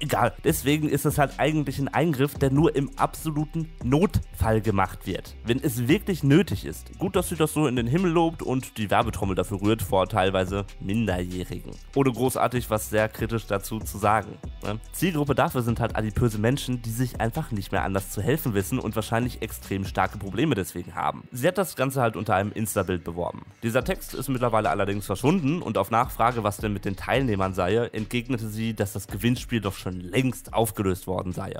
Egal. 0.00 0.32
Deswegen 0.44 0.88
ist 0.88 1.04
es 1.04 1.18
halt 1.18 1.34
eigentlich 1.38 1.78
ein 1.78 1.88
Eingriff, 1.88 2.34
der 2.34 2.50
nur 2.50 2.74
im 2.74 2.90
absoluten 2.98 3.70
Notfall 3.82 4.60
gemacht 4.60 5.06
wird. 5.06 5.34
Wenn 5.44 5.62
es 5.62 5.88
wirklich 5.88 6.22
nötig 6.22 6.64
ist. 6.64 6.98
Gut, 6.98 7.16
dass 7.16 7.28
sie 7.28 7.36
das 7.36 7.52
so 7.52 7.66
in 7.66 7.76
den 7.76 7.86
Himmel 7.86 8.12
lobt 8.12 8.42
und 8.42 8.78
die 8.78 8.90
Werbetrommel 8.90 9.34
dafür 9.34 9.60
rührt 9.60 9.82
vor 9.82 10.08
teilweise 10.08 10.66
Minderjährigen. 10.80 11.72
Ohne 11.94 12.12
großartig 12.12 12.70
was 12.70 12.90
sehr 12.90 13.08
kritisch 13.08 13.46
dazu 13.46 13.78
zu 13.78 13.98
sagen. 13.98 14.38
Ne? 14.62 14.80
Zielgruppe 14.92 15.34
dafür 15.34 15.62
sind 15.62 15.80
halt 15.80 15.96
adipöse 15.96 16.38
Menschen, 16.38 16.82
die 16.82 16.90
sich 16.90 17.20
einfach 17.20 17.50
nicht 17.50 17.72
mehr 17.72 17.84
anders 17.84 18.10
zu 18.10 18.22
helfen 18.22 18.54
wissen 18.54 18.78
und 18.78 18.96
wahrscheinlich 18.96 19.42
extrem 19.42 19.84
starke 19.84 20.18
Probleme 20.18 20.54
deswegen 20.54 20.94
haben. 20.94 21.24
Sie 21.32 21.46
hat 21.46 21.58
das 21.58 21.76
Ganze 21.76 22.00
halt 22.00 22.16
unter 22.16 22.34
einem 22.34 22.52
Insta-Bild 22.52 23.04
beworben. 23.04 23.42
Dieser 23.62 23.84
Text 23.84 24.14
ist 24.14 24.28
mittlerweile 24.28 24.70
allerdings 24.70 25.06
verschwunden 25.06 25.62
und 25.62 25.78
auf 25.78 25.90
Nachfrage, 25.90 26.44
was 26.44 26.58
denn 26.58 26.72
mit 26.72 26.84
den 26.84 26.96
Teilnehmern 26.96 27.54
sei, 27.54 27.76
entgegnete 27.92 28.48
sie, 28.48 28.74
dass 28.74 28.92
das 28.92 29.06
Gewinnspiel 29.06 29.60
doch 29.60 29.69
schon 29.76 30.00
längst 30.00 30.52
aufgelöst 30.52 31.06
worden 31.06 31.32
sei. 31.32 31.54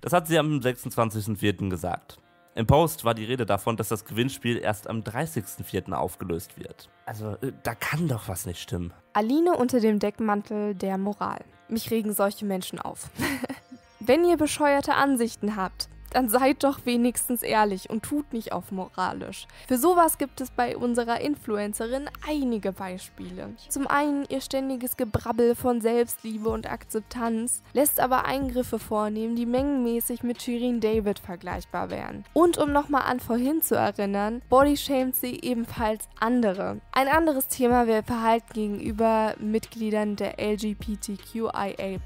Das 0.00 0.12
hat 0.12 0.26
sie 0.26 0.38
am 0.38 0.58
26.04. 0.58 1.68
gesagt. 1.68 2.18
Im 2.54 2.66
Post 2.66 3.04
war 3.04 3.14
die 3.14 3.24
Rede 3.24 3.46
davon, 3.46 3.76
dass 3.76 3.88
das 3.88 4.04
Gewinnspiel 4.04 4.58
erst 4.58 4.88
am 4.88 5.02
30.04. 5.02 5.92
aufgelöst 5.92 6.58
wird. 6.58 6.90
Also, 7.06 7.36
äh, 7.40 7.52
da 7.62 7.74
kann 7.76 8.08
doch 8.08 8.26
was 8.26 8.46
nicht 8.46 8.60
stimmen. 8.60 8.92
Aline 9.12 9.56
unter 9.56 9.78
dem 9.78 10.00
Deckmantel 10.00 10.74
der 10.74 10.98
Moral. 10.98 11.44
Mich 11.68 11.90
regen 11.92 12.12
solche 12.12 12.44
Menschen 12.44 12.80
auf. 12.80 13.10
Wenn 14.00 14.24
ihr 14.24 14.36
bescheuerte 14.36 14.94
Ansichten 14.94 15.54
habt, 15.54 15.88
dann 16.10 16.28
seid 16.28 16.64
doch 16.64 16.84
wenigstens 16.84 17.42
ehrlich 17.42 17.90
und 17.90 18.02
tut 18.02 18.32
nicht 18.32 18.52
auf 18.52 18.72
moralisch. 18.72 19.46
Für 19.66 19.78
sowas 19.78 20.18
gibt 20.18 20.40
es 20.40 20.50
bei 20.50 20.76
unserer 20.76 21.20
Influencerin 21.20 22.08
einige 22.28 22.72
Beispiele. 22.72 23.54
Zum 23.68 23.86
einen 23.86 24.24
ihr 24.28 24.40
ständiges 24.40 24.96
Gebrabbel 24.96 25.54
von 25.54 25.80
Selbstliebe 25.80 26.48
und 26.48 26.70
Akzeptanz, 26.70 27.62
lässt 27.72 28.00
aber 28.00 28.24
Eingriffe 28.24 28.78
vornehmen, 28.78 29.36
die 29.36 29.46
mengenmäßig 29.46 30.22
mit 30.22 30.42
Shirin 30.42 30.80
David 30.80 31.18
vergleichbar 31.18 31.90
wären. 31.90 32.24
Und 32.32 32.58
um 32.58 32.72
nochmal 32.72 33.02
an 33.02 33.20
vorhin 33.20 33.62
zu 33.62 33.74
erinnern, 33.74 34.42
bodyshamed 34.48 35.14
sie 35.14 35.40
ebenfalls 35.40 36.08
andere. 36.20 36.80
Ein 36.92 37.08
anderes 37.08 37.48
Thema 37.48 37.86
wäre 37.86 38.02
Verhalten 38.02 38.52
gegenüber 38.52 39.34
Mitgliedern 39.38 40.16
der 40.16 40.38
LGBTQIA 40.38 41.98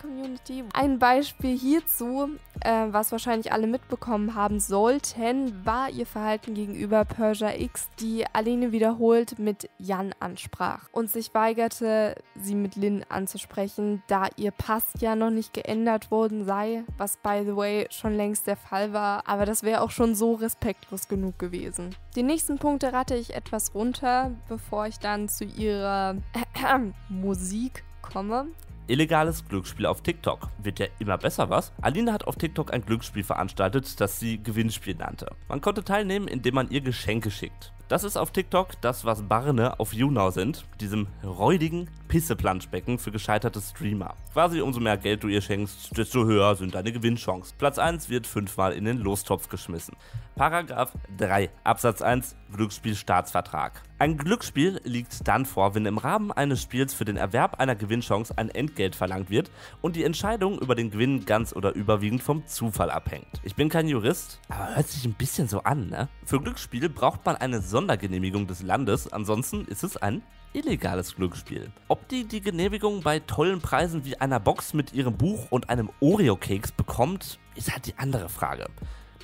Community. 0.00 0.64
Ein 0.72 0.98
Beispiel 0.98 1.56
hierzu, 1.56 2.30
äh, 2.60 2.86
was 2.90 3.12
wahrscheinlich 3.12 3.47
alle 3.50 3.66
mitbekommen 3.66 4.34
haben 4.34 4.60
sollten, 4.60 5.64
war 5.64 5.90
ihr 5.90 6.06
Verhalten 6.06 6.54
gegenüber 6.54 7.04
Persia 7.04 7.54
X, 7.54 7.88
die 8.00 8.24
Aline 8.32 8.72
wiederholt 8.72 9.38
mit 9.38 9.68
Jan 9.78 10.14
ansprach 10.20 10.88
und 10.92 11.10
sich 11.10 11.34
weigerte, 11.34 12.14
sie 12.34 12.54
mit 12.54 12.76
Lynn 12.76 13.04
anzusprechen, 13.08 14.02
da 14.06 14.26
ihr 14.36 14.50
Pass 14.50 14.84
ja 15.00 15.16
noch 15.16 15.30
nicht 15.30 15.54
geändert 15.54 16.10
worden 16.10 16.44
sei, 16.44 16.84
was 16.96 17.16
by 17.16 17.42
the 17.44 17.56
way 17.56 17.86
schon 17.90 18.14
längst 18.14 18.46
der 18.46 18.56
Fall 18.56 18.92
war, 18.92 19.26
aber 19.26 19.46
das 19.46 19.62
wäre 19.62 19.82
auch 19.82 19.90
schon 19.90 20.14
so 20.14 20.34
respektlos 20.34 21.08
genug 21.08 21.38
gewesen. 21.38 21.94
Die 22.16 22.22
nächsten 22.22 22.58
Punkte 22.58 22.92
rate 22.92 23.16
ich 23.16 23.34
etwas 23.34 23.74
runter, 23.74 24.32
bevor 24.48 24.86
ich 24.86 24.98
dann 24.98 25.28
zu 25.28 25.44
ihrer 25.44 26.16
Musik 27.08 27.84
komme. 28.02 28.48
Illegales 28.88 29.46
Glücksspiel 29.46 29.84
auf 29.84 30.02
TikTok. 30.02 30.48
Wird 30.62 30.78
ja 30.78 30.86
immer 30.98 31.18
besser, 31.18 31.50
was? 31.50 31.72
Alina 31.82 32.12
hat 32.12 32.26
auf 32.26 32.36
TikTok 32.36 32.72
ein 32.72 32.84
Glücksspiel 32.84 33.22
veranstaltet, 33.22 34.00
das 34.00 34.18
sie 34.18 34.42
Gewinnspiel 34.42 34.94
nannte. 34.94 35.30
Man 35.46 35.60
konnte 35.60 35.84
teilnehmen, 35.84 36.26
indem 36.26 36.54
man 36.54 36.70
ihr 36.70 36.80
Geschenke 36.80 37.30
schickt. 37.30 37.72
Das 37.88 38.04
ist 38.04 38.18
auf 38.18 38.32
TikTok 38.32 38.80
das, 38.82 39.06
was 39.06 39.22
Barne 39.22 39.80
auf 39.80 39.94
YouNow 39.94 40.32
sind, 40.32 40.66
diesem 40.78 41.06
räudigen, 41.24 41.88
Pisse-Planschbecken 42.08 42.98
für 42.98 43.10
gescheiterte 43.10 43.62
Streamer. 43.62 44.14
Quasi 44.34 44.60
umso 44.60 44.78
mehr 44.78 44.98
Geld 44.98 45.22
du 45.22 45.28
ihr 45.28 45.40
schenkst, 45.40 45.96
desto 45.96 46.26
höher 46.26 46.54
sind 46.54 46.74
deine 46.74 46.92
Gewinnchancen. 46.92 47.56
Platz 47.56 47.78
1 47.78 48.10
wird 48.10 48.26
fünfmal 48.26 48.74
in 48.74 48.84
den 48.84 48.98
Lostopf 48.98 49.48
geschmissen. 49.48 49.96
Paragraph 50.38 50.92
3 51.16 51.50
Absatz 51.64 52.00
1 52.00 52.36
Glücksspielstaatsvertrag. 52.54 53.82
Ein 53.98 54.16
Glücksspiel 54.16 54.80
liegt 54.84 55.26
dann 55.26 55.44
vor, 55.44 55.74
wenn 55.74 55.84
im 55.84 55.98
Rahmen 55.98 56.30
eines 56.30 56.62
Spiels 56.62 56.94
für 56.94 57.04
den 57.04 57.16
Erwerb 57.16 57.58
einer 57.58 57.74
Gewinnchance 57.74 58.38
ein 58.38 58.48
Entgelt 58.48 58.94
verlangt 58.94 59.30
wird 59.30 59.50
und 59.82 59.96
die 59.96 60.04
Entscheidung 60.04 60.60
über 60.60 60.76
den 60.76 60.92
Gewinn 60.92 61.24
ganz 61.24 61.52
oder 61.52 61.74
überwiegend 61.74 62.22
vom 62.22 62.46
Zufall 62.46 62.88
abhängt. 62.88 63.26
Ich 63.42 63.56
bin 63.56 63.68
kein 63.68 63.88
Jurist, 63.88 64.38
aber 64.48 64.76
hört 64.76 64.86
sich 64.86 65.04
ein 65.04 65.14
bisschen 65.14 65.48
so 65.48 65.64
an, 65.64 65.88
ne? 65.88 66.08
Für 66.24 66.40
Glücksspiele 66.40 66.88
braucht 66.88 67.26
man 67.26 67.34
eine 67.34 67.60
Sondergenehmigung 67.60 68.46
des 68.46 68.62
Landes, 68.62 69.12
ansonsten 69.12 69.64
ist 69.64 69.82
es 69.82 69.96
ein 69.96 70.22
illegales 70.52 71.16
Glücksspiel. 71.16 71.72
Ob 71.88 72.06
die 72.06 72.28
die 72.28 72.40
Genehmigung 72.40 73.02
bei 73.02 73.18
tollen 73.18 73.60
Preisen 73.60 74.04
wie 74.04 74.20
einer 74.20 74.38
Box 74.38 74.72
mit 74.72 74.92
ihrem 74.92 75.16
Buch 75.16 75.48
und 75.50 75.68
einem 75.68 75.90
Oreo-Keks 75.98 76.70
bekommt, 76.70 77.40
ist 77.56 77.72
halt 77.72 77.86
die 77.86 77.98
andere 77.98 78.28
Frage. 78.28 78.68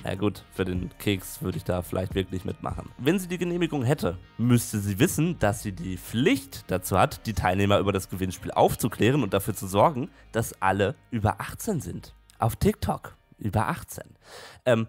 Na 0.07 0.13
gut, 0.13 0.43
für 0.51 0.65
den 0.65 0.95
Keks 0.99 1.41
würde 1.41 1.57
ich 1.57 1.63
da 1.63 1.81
vielleicht 1.81 2.13
wirklich 2.13 2.45
mitmachen. 2.45 2.91
Wenn 2.99 3.17
sie 3.17 3.27
die 3.27 3.39
Genehmigung 3.39 3.83
hätte, 3.83 4.19
müsste 4.37 4.77
sie 4.77 4.99
wissen, 4.99 5.39
dass 5.39 5.63
sie 5.63 5.71
die 5.71 5.97
Pflicht 5.97 6.65
dazu 6.67 6.99
hat, 6.99 7.25
die 7.25 7.33
Teilnehmer 7.33 7.79
über 7.79 7.91
das 7.91 8.07
Gewinnspiel 8.07 8.51
aufzuklären 8.51 9.23
und 9.23 9.33
dafür 9.33 9.55
zu 9.55 9.65
sorgen, 9.65 10.11
dass 10.31 10.61
alle 10.61 10.93
über 11.09 11.41
18 11.41 11.81
sind. 11.81 12.13
Auf 12.37 12.55
TikTok 12.55 13.17
über 13.39 13.67
18. 13.67 14.03
Ähm, 14.65 14.87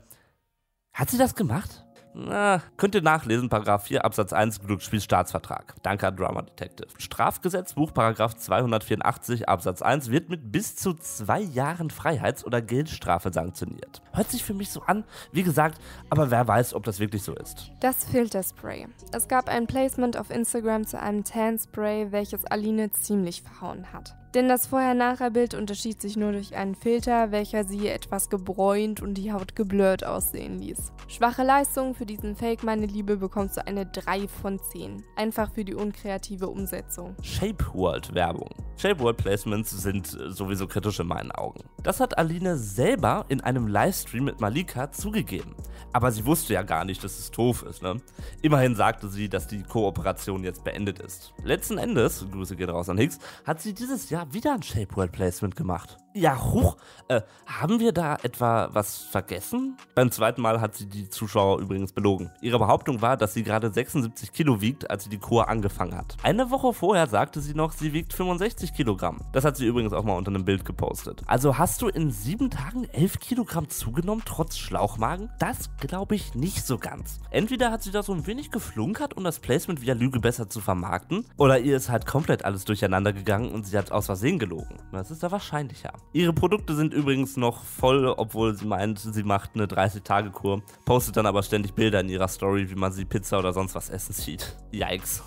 hat 0.93 1.09
sie 1.09 1.17
das 1.17 1.35
gemacht? 1.35 1.86
Na, 2.19 2.63
könnt 2.79 2.95
ihr 2.95 3.03
nachlesen, 3.03 3.51
Paragraph 3.51 3.85
4 3.85 4.03
Absatz 4.03 4.33
1 4.33 4.63
Glücksspielstaatsvertrag. 4.63 5.75
Danke 5.83 6.09
an 6.09 6.17
Drama 6.17 6.41
Detective. 6.41 6.89
Strafgesetzbuch 6.97 7.93
Paragraph 7.93 8.35
284 8.35 9.51
Absatz 9.51 9.83
1 9.83 10.11
wird 10.11 10.31
mit 10.31 10.51
bis 10.51 10.77
zu 10.77 10.95
zwei 10.95 11.41
Jahren 11.41 11.91
Freiheits- 11.91 12.43
oder 12.43 12.63
Geldstrafe 12.63 13.31
sanktioniert. 13.31 14.01
Hört 14.15 14.31
sich 14.31 14.43
für 14.43 14.55
mich 14.55 14.71
so 14.71 14.81
an, 14.81 15.05
wie 15.33 15.43
gesagt, 15.43 15.79
aber 16.09 16.31
wer 16.31 16.49
weiß, 16.49 16.73
ob 16.73 16.85
das 16.85 17.01
wirklich 17.01 17.23
so 17.23 17.35
ist. 17.35 17.71
Das 17.81 18.07
Filterspray. 18.07 18.89
Es 19.13 19.29
gab 19.29 19.51
ein 19.51 19.67
Placement 19.67 20.17
auf 20.17 20.31
Instagram 20.31 20.87
zu 20.87 20.99
einem 20.99 21.23
Tan-Spray, 21.23 22.13
welches 22.13 22.47
Aline 22.47 22.93
ziemlich 22.93 23.43
verhauen 23.43 23.93
hat. 23.93 24.17
Denn 24.37 24.51
das 24.51 24.67
Vorher-Nachher-Bild 24.67 25.55
unterschied 25.55 26.03
sich 26.03 26.15
nur 26.15 26.33
durch 26.33 26.55
einen 26.55 26.75
Filter, 26.75 27.33
welcher 27.33 27.65
sie 27.65 27.89
etwas 27.89 28.29
gebräunt 28.29 29.01
und 29.01 29.15
die 29.15 29.33
Haut 29.33 29.57
geblurrt 29.57 30.05
aussehen 30.05 30.59
ließ. 30.59 30.93
Schwache 31.09 31.43
Leistung 31.43 31.95
für 31.95 32.05
diesen 32.05 32.37
Fake, 32.37 32.63
meine 32.63 32.85
Liebe, 32.85 33.17
bekommst 33.17 33.57
du 33.57 33.67
eine 33.67 33.87
3 33.87 34.29
von 34.29 34.59
10. 34.59 35.03
Einfach 35.17 35.51
für 35.51 35.65
die 35.65 35.73
unkreative 35.73 36.49
Umsetzung. 36.49 37.17
Shape 37.23 37.65
World 37.73 38.15
Werbung. 38.15 38.51
Shape 38.77 39.01
World 39.01 39.17
Placements 39.17 39.71
sind 39.71 40.13
äh, 40.13 40.31
sowieso 40.31 40.67
kritisch 40.67 41.01
in 41.01 41.07
meinen 41.07 41.33
Augen. 41.33 41.65
Das 41.83 41.99
hat 41.99 42.19
Aline 42.19 42.59
selber 42.59 43.25
in 43.29 43.41
einem 43.41 43.67
Livestream 43.67 44.25
mit 44.25 44.43
Malika 44.43 44.93
zugegeben. 44.93 45.55
Aber 45.95 46.13
sie 46.13 46.27
wusste 46.27 46.53
ja 46.53 46.63
gar 46.63 46.85
nicht, 46.85 47.03
dass 47.03 47.19
es 47.19 47.31
doof 47.31 47.63
ist, 47.63 47.81
ne? 47.81 47.97
Immerhin 48.43 48.75
sagte 48.75 49.09
sie, 49.09 49.31
dass 49.31 49.47
die 49.47 49.63
Kooperation 49.63 50.45
jetzt 50.45 50.63
beendet 50.63 50.99
ist. 50.99 51.33
Letzten 51.43 51.79
Endes, 51.79 52.27
Grüße 52.31 52.55
gehen 52.55 52.69
raus 52.69 52.91
an 52.91 52.99
Hicks, 52.99 53.19
hat 53.47 53.63
sie 53.63 53.73
dieses 53.73 54.11
Jahr 54.11 54.26
wieder 54.33 54.55
ein 54.55 54.63
Shape 54.63 54.97
World 54.97 55.13
Placement 55.13 55.57
gemacht. 55.57 55.99
Ja, 56.17 56.43
hoch. 56.43 56.79
Äh, 57.09 57.21
haben 57.45 57.79
wir 57.79 57.93
da 57.93 58.17
etwa 58.23 58.71
was 58.73 59.03
vergessen? 59.03 59.77
Beim 59.95 60.11
zweiten 60.11 60.41
Mal 60.41 60.63
hat 60.63 60.75
sie 60.75 60.87
die 60.87 61.11
Zuschauer 61.11 61.61
übrigens 61.61 61.93
belogen. 61.93 62.31
Ihre 62.41 62.59
Behauptung 62.59 63.03
war, 63.03 63.19
dass 63.19 63.35
sie 63.35 63.43
gerade 63.43 63.71
76 63.71 64.33
Kilo 64.33 64.63
wiegt, 64.63 64.91
als 64.91 65.05
sie 65.05 65.11
die 65.11 65.19
Kur 65.19 65.51
angefangen 65.51 65.95
hat. 65.95 66.17
Eine 66.23 66.51
Woche 66.51 66.73
vorher 66.73 67.07
sagte 67.07 67.43
sie 67.43 67.53
noch, 67.53 67.73
sie 67.73 67.93
wiegt 67.93 68.15
65 68.15 68.73
Kilogramm. 68.73 69.21
Das 69.33 69.45
hat 69.45 69.59
sie 69.59 69.67
übrigens 69.67 69.93
auch 69.93 70.05
mal 70.05 70.17
unter 70.17 70.31
einem 70.31 70.47
Bild 70.47 70.65
gepostet. 70.65 71.23
Also 71.27 71.59
hast 71.59 71.83
du 71.83 71.89
in 71.89 72.11
sieben 72.11 72.49
Tagen 72.49 72.89
11 72.95 73.21
Kilogramm 73.21 73.69
zugenommen, 73.69 74.23
trotz 74.25 74.57
Schlauchmagen? 74.57 75.29
Das 75.39 75.69
glaube 75.77 76.15
ich 76.15 76.35
nicht 76.35 76.67
so 76.67 76.79
ganz. 76.79 77.21
Entweder 77.31 77.71
hat 77.71 77.83
sie 77.83 77.91
da 77.91 78.03
so 78.03 78.15
ein 78.15 78.27
wenig 78.27 78.51
geflunkert, 78.51 79.19
um 79.19 79.23
das 79.23 79.39
Placement 79.39 79.83
via 79.83 79.93
Lüge 79.93 80.19
besser 80.19 80.49
zu 80.49 80.63
vermarkten, 80.63 81.27
oder 81.37 81.59
ihr 81.59 81.77
ist 81.77 81.91
halt 81.91 82.07
komplett 82.07 82.47
alles 82.47 82.65
durcheinander 82.65 83.13
gegangen 83.13 83.53
und 83.53 83.67
sie 83.67 83.77
hat 83.77 83.93
aus 83.93 84.07
Versehen 84.07 84.39
gelogen. 84.39 84.79
Das 84.93 85.11
ist 85.11 85.23
da 85.23 85.31
wahrscheinlicher. 85.31 85.93
Ihre 86.13 86.33
Produkte 86.33 86.75
sind 86.75 86.95
übrigens 86.95 87.37
noch 87.37 87.63
voll, 87.63 88.07
obwohl 88.07 88.55
sie 88.55 88.65
meint, 88.65 88.99
sie 88.99 89.23
macht 89.23 89.51
eine 89.55 89.67
30-Tage-Kur, 89.67 90.63
postet 90.85 91.17
dann 91.17 91.27
aber 91.27 91.43
ständig 91.43 91.75
Bilder 91.75 92.01
in 92.01 92.09
ihrer 92.09 92.29
Story, 92.29 92.71
wie 92.71 92.75
man 92.75 92.93
sie 92.93 93.05
Pizza 93.05 93.39
oder 93.39 93.53
sonst 93.53 93.75
was 93.75 93.91
essen 93.91 94.15
sieht. 94.15 94.57
Yikes. 94.73 95.23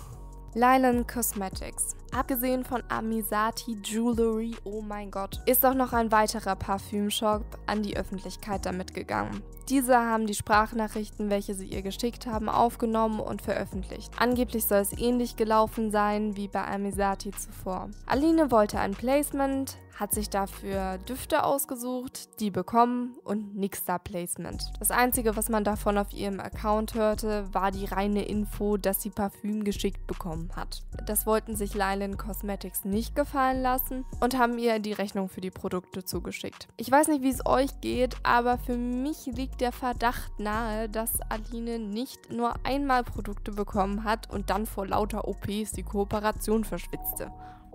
Lylan 0.54 1.06
Cosmetics. 1.06 1.94
Abgesehen 2.12 2.64
von 2.64 2.82
Amisati 2.88 3.76
Jewelry, 3.84 4.56
oh 4.64 4.82
mein 4.82 5.12
Gott, 5.12 5.38
ist 5.46 5.64
auch 5.64 5.74
noch 5.74 5.92
ein 5.92 6.10
weiterer 6.10 6.56
Parfümshop 6.56 7.44
an 7.66 7.84
die 7.84 7.96
Öffentlichkeit 7.96 8.66
damit 8.66 8.92
gegangen. 8.92 9.44
Diese 9.68 9.96
haben 9.96 10.26
die 10.26 10.34
Sprachnachrichten, 10.34 11.30
welche 11.30 11.54
sie 11.54 11.68
ihr 11.68 11.82
geschickt 11.82 12.26
haben, 12.26 12.48
aufgenommen 12.48 13.20
und 13.20 13.42
veröffentlicht. 13.42 14.10
Angeblich 14.18 14.64
soll 14.64 14.78
es 14.78 14.98
ähnlich 14.98 15.36
gelaufen 15.36 15.92
sein 15.92 16.36
wie 16.36 16.48
bei 16.48 16.66
Amisati 16.66 17.30
zuvor. 17.30 17.88
Aline 18.06 18.50
wollte 18.50 18.80
ein 18.80 18.90
Placement, 18.90 19.78
hat 19.98 20.12
sich 20.12 20.30
dafür 20.30 20.98
Düfte 20.98 21.44
ausgesucht, 21.44 22.40
die 22.40 22.50
bekommen 22.50 23.16
und 23.24 23.56
nix 23.56 23.84
da 23.84 23.98
Placement. 23.98 24.62
Das 24.78 24.90
einzige, 24.90 25.36
was 25.36 25.48
man 25.48 25.64
davon 25.64 25.98
auf 25.98 26.12
ihrem 26.12 26.40
Account 26.40 26.94
hörte, 26.94 27.52
war 27.52 27.70
die 27.70 27.84
reine 27.84 28.24
Info, 28.24 28.76
dass 28.76 29.02
sie 29.02 29.10
Parfüm 29.10 29.64
geschickt 29.64 30.06
bekommen 30.06 30.50
hat. 30.56 30.82
Das 31.06 31.26
wollten 31.26 31.56
sich 31.56 31.74
Lylan 31.74 32.16
Cosmetics 32.16 32.84
nicht 32.84 33.14
gefallen 33.14 33.62
lassen 33.62 34.04
und 34.20 34.38
haben 34.38 34.58
ihr 34.58 34.78
die 34.78 34.92
Rechnung 34.92 35.28
für 35.28 35.40
die 35.40 35.50
Produkte 35.50 36.04
zugeschickt. 36.04 36.68
Ich 36.76 36.90
weiß 36.90 37.08
nicht, 37.08 37.22
wie 37.22 37.30
es 37.30 37.44
euch 37.46 37.80
geht, 37.80 38.16
aber 38.22 38.58
für 38.58 38.76
mich 38.76 39.26
liegt 39.26 39.60
der 39.60 39.72
Verdacht 39.72 40.38
nahe, 40.38 40.88
dass 40.88 41.20
Aline 41.28 41.78
nicht 41.78 42.30
nur 42.30 42.54
einmal 42.64 43.04
Produkte 43.04 43.52
bekommen 43.52 44.04
hat 44.04 44.30
und 44.30 44.50
dann 44.50 44.66
vor 44.66 44.86
lauter 44.86 45.28
OPs 45.28 45.72
die 45.72 45.82
Kooperation 45.82 46.64
verschwitzte. 46.64 47.30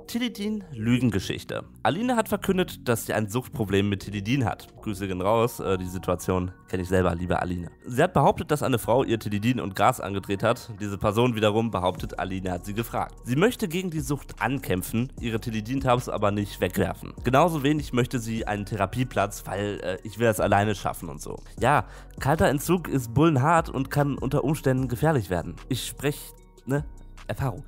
Tilidin 0.07 0.63
Lügengeschichte. 0.71 1.63
Aline 1.83 2.15
hat 2.15 2.29
verkündet, 2.29 2.87
dass 2.87 3.05
sie 3.05 3.13
ein 3.13 3.27
Suchtproblem 3.27 3.89
mit 3.89 4.03
Tilidin 4.03 4.45
hat. 4.45 4.67
Grüße 4.81 5.07
gehen 5.07 5.21
raus, 5.21 5.59
äh, 5.59 5.77
die 5.77 5.87
Situation 5.87 6.51
kenne 6.67 6.83
ich 6.83 6.89
selber, 6.89 7.13
liebe 7.15 7.41
Aline. 7.41 7.69
Sie 7.85 8.01
hat 8.01 8.13
behauptet, 8.13 8.51
dass 8.51 8.63
eine 8.63 8.79
Frau 8.79 9.03
ihr 9.03 9.19
Tilidin 9.19 9.59
und 9.59 9.75
Gras 9.75 9.99
angedreht 9.99 10.43
hat. 10.43 10.71
Diese 10.79 10.97
Person 10.97 11.35
wiederum 11.35 11.71
behauptet, 11.71 12.19
Aline 12.19 12.51
hat 12.51 12.65
sie 12.65 12.73
gefragt. 12.73 13.15
Sie 13.23 13.35
möchte 13.35 13.67
gegen 13.67 13.89
die 13.89 13.99
Sucht 13.99 14.41
ankämpfen, 14.41 15.11
ihre 15.19 15.39
Tilidin-Tabs 15.39 16.09
aber 16.09 16.31
nicht 16.31 16.61
wegwerfen. 16.61 17.13
Genauso 17.23 17.63
wenig 17.63 17.93
möchte 17.93 18.19
sie 18.19 18.45
einen 18.47 18.65
Therapieplatz, 18.65 19.43
weil 19.45 19.79
äh, 19.81 19.97
ich 20.03 20.19
will 20.19 20.27
es 20.27 20.39
alleine 20.39 20.75
schaffen 20.75 21.09
und 21.09 21.21
so. 21.21 21.37
Ja, 21.59 21.85
kalter 22.19 22.47
Entzug 22.47 22.87
ist 22.87 23.13
bullenhart 23.13 23.69
und 23.69 23.89
kann 23.89 24.17
unter 24.17 24.43
Umständen 24.43 24.87
gefährlich 24.87 25.29
werden. 25.29 25.55
Ich 25.69 25.85
spreche, 25.85 26.33
ne, 26.65 26.85
Erfahrung. 27.27 27.63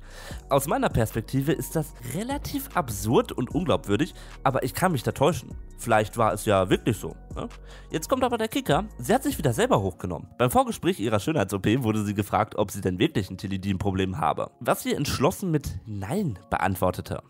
Aus 0.48 0.66
meiner 0.66 0.88
Perspektive 0.88 1.52
ist 1.52 1.76
das 1.76 1.94
relativ 2.14 2.68
absurd 2.74 3.32
und 3.32 3.54
unglaubwürdig, 3.54 4.14
aber 4.42 4.62
ich 4.62 4.74
kann 4.74 4.92
mich 4.92 5.02
da 5.02 5.12
täuschen. 5.12 5.50
Vielleicht 5.78 6.16
war 6.16 6.32
es 6.32 6.44
ja 6.44 6.70
wirklich 6.70 6.96
so. 6.96 7.14
Ne? 7.34 7.48
Jetzt 7.90 8.08
kommt 8.08 8.24
aber 8.24 8.38
der 8.38 8.48
Kicker. 8.48 8.84
Sie 8.98 9.14
hat 9.14 9.22
sich 9.22 9.38
wieder 9.38 9.52
selber 9.52 9.80
hochgenommen. 9.80 10.28
Beim 10.38 10.50
Vorgespräch 10.50 11.00
ihrer 11.00 11.20
Schönheits-OP 11.20 11.66
wurde 11.82 12.04
sie 12.04 12.14
gefragt, 12.14 12.56
ob 12.56 12.70
sie 12.70 12.80
denn 12.80 12.98
wirklich 12.98 13.30
ein 13.30 13.38
Tilidin-Problem 13.38 14.18
habe. 14.18 14.50
Was 14.60 14.82
sie 14.82 14.94
entschlossen 14.94 15.50
mit 15.50 15.78
Nein 15.86 16.38
beantwortete. 16.50 17.22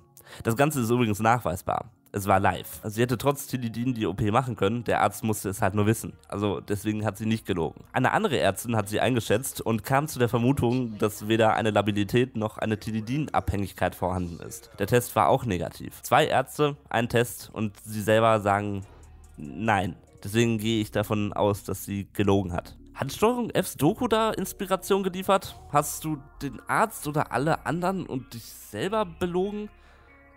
Das 0.42 0.56
Ganze 0.56 0.80
ist 0.80 0.90
übrigens 0.90 1.20
nachweisbar 1.20 1.90
es 2.18 2.26
war 2.26 2.40
live. 2.40 2.80
Also 2.82 2.96
sie 2.96 3.02
hätte 3.02 3.18
trotz 3.18 3.46
Tilidin 3.46 3.94
die 3.94 4.06
OP 4.06 4.20
machen 4.30 4.56
können, 4.56 4.84
der 4.84 5.00
Arzt 5.00 5.24
musste 5.24 5.48
es 5.48 5.62
halt 5.62 5.74
nur 5.74 5.86
wissen. 5.86 6.12
Also 6.28 6.60
deswegen 6.60 7.04
hat 7.04 7.16
sie 7.16 7.26
nicht 7.26 7.46
gelogen. 7.46 7.84
Eine 7.92 8.12
andere 8.12 8.38
Ärztin 8.38 8.76
hat 8.76 8.88
sie 8.88 9.00
eingeschätzt 9.00 9.60
und 9.60 9.84
kam 9.84 10.08
zu 10.08 10.18
der 10.18 10.28
Vermutung, 10.28 10.98
dass 10.98 11.28
weder 11.28 11.54
eine 11.54 11.70
Labilität 11.70 12.36
noch 12.36 12.58
eine 12.58 12.78
Tilidin-Abhängigkeit 12.78 13.94
vorhanden 13.94 14.40
ist. 14.46 14.70
Der 14.78 14.86
Test 14.86 15.16
war 15.16 15.28
auch 15.28 15.44
negativ. 15.44 16.02
Zwei 16.02 16.26
Ärzte, 16.26 16.76
ein 16.90 17.08
Test 17.08 17.50
und 17.52 17.74
sie 17.84 18.02
selber 18.02 18.40
sagen 18.40 18.84
nein. 19.36 19.96
Deswegen 20.22 20.58
gehe 20.58 20.80
ich 20.82 20.90
davon 20.90 21.32
aus, 21.32 21.64
dass 21.64 21.84
sie 21.84 22.08
gelogen 22.12 22.52
hat. 22.52 22.76
Hat 22.94 23.12
Steuerung 23.12 23.50
Fs 23.50 23.76
Doku 23.76 24.08
da 24.08 24.32
Inspiration 24.32 25.04
geliefert? 25.04 25.54
Hast 25.70 26.04
du 26.04 26.18
den 26.42 26.60
Arzt 26.68 27.06
oder 27.06 27.30
alle 27.30 27.64
anderen 27.64 28.04
und 28.04 28.34
dich 28.34 28.42
selber 28.42 29.04
belogen? 29.04 29.70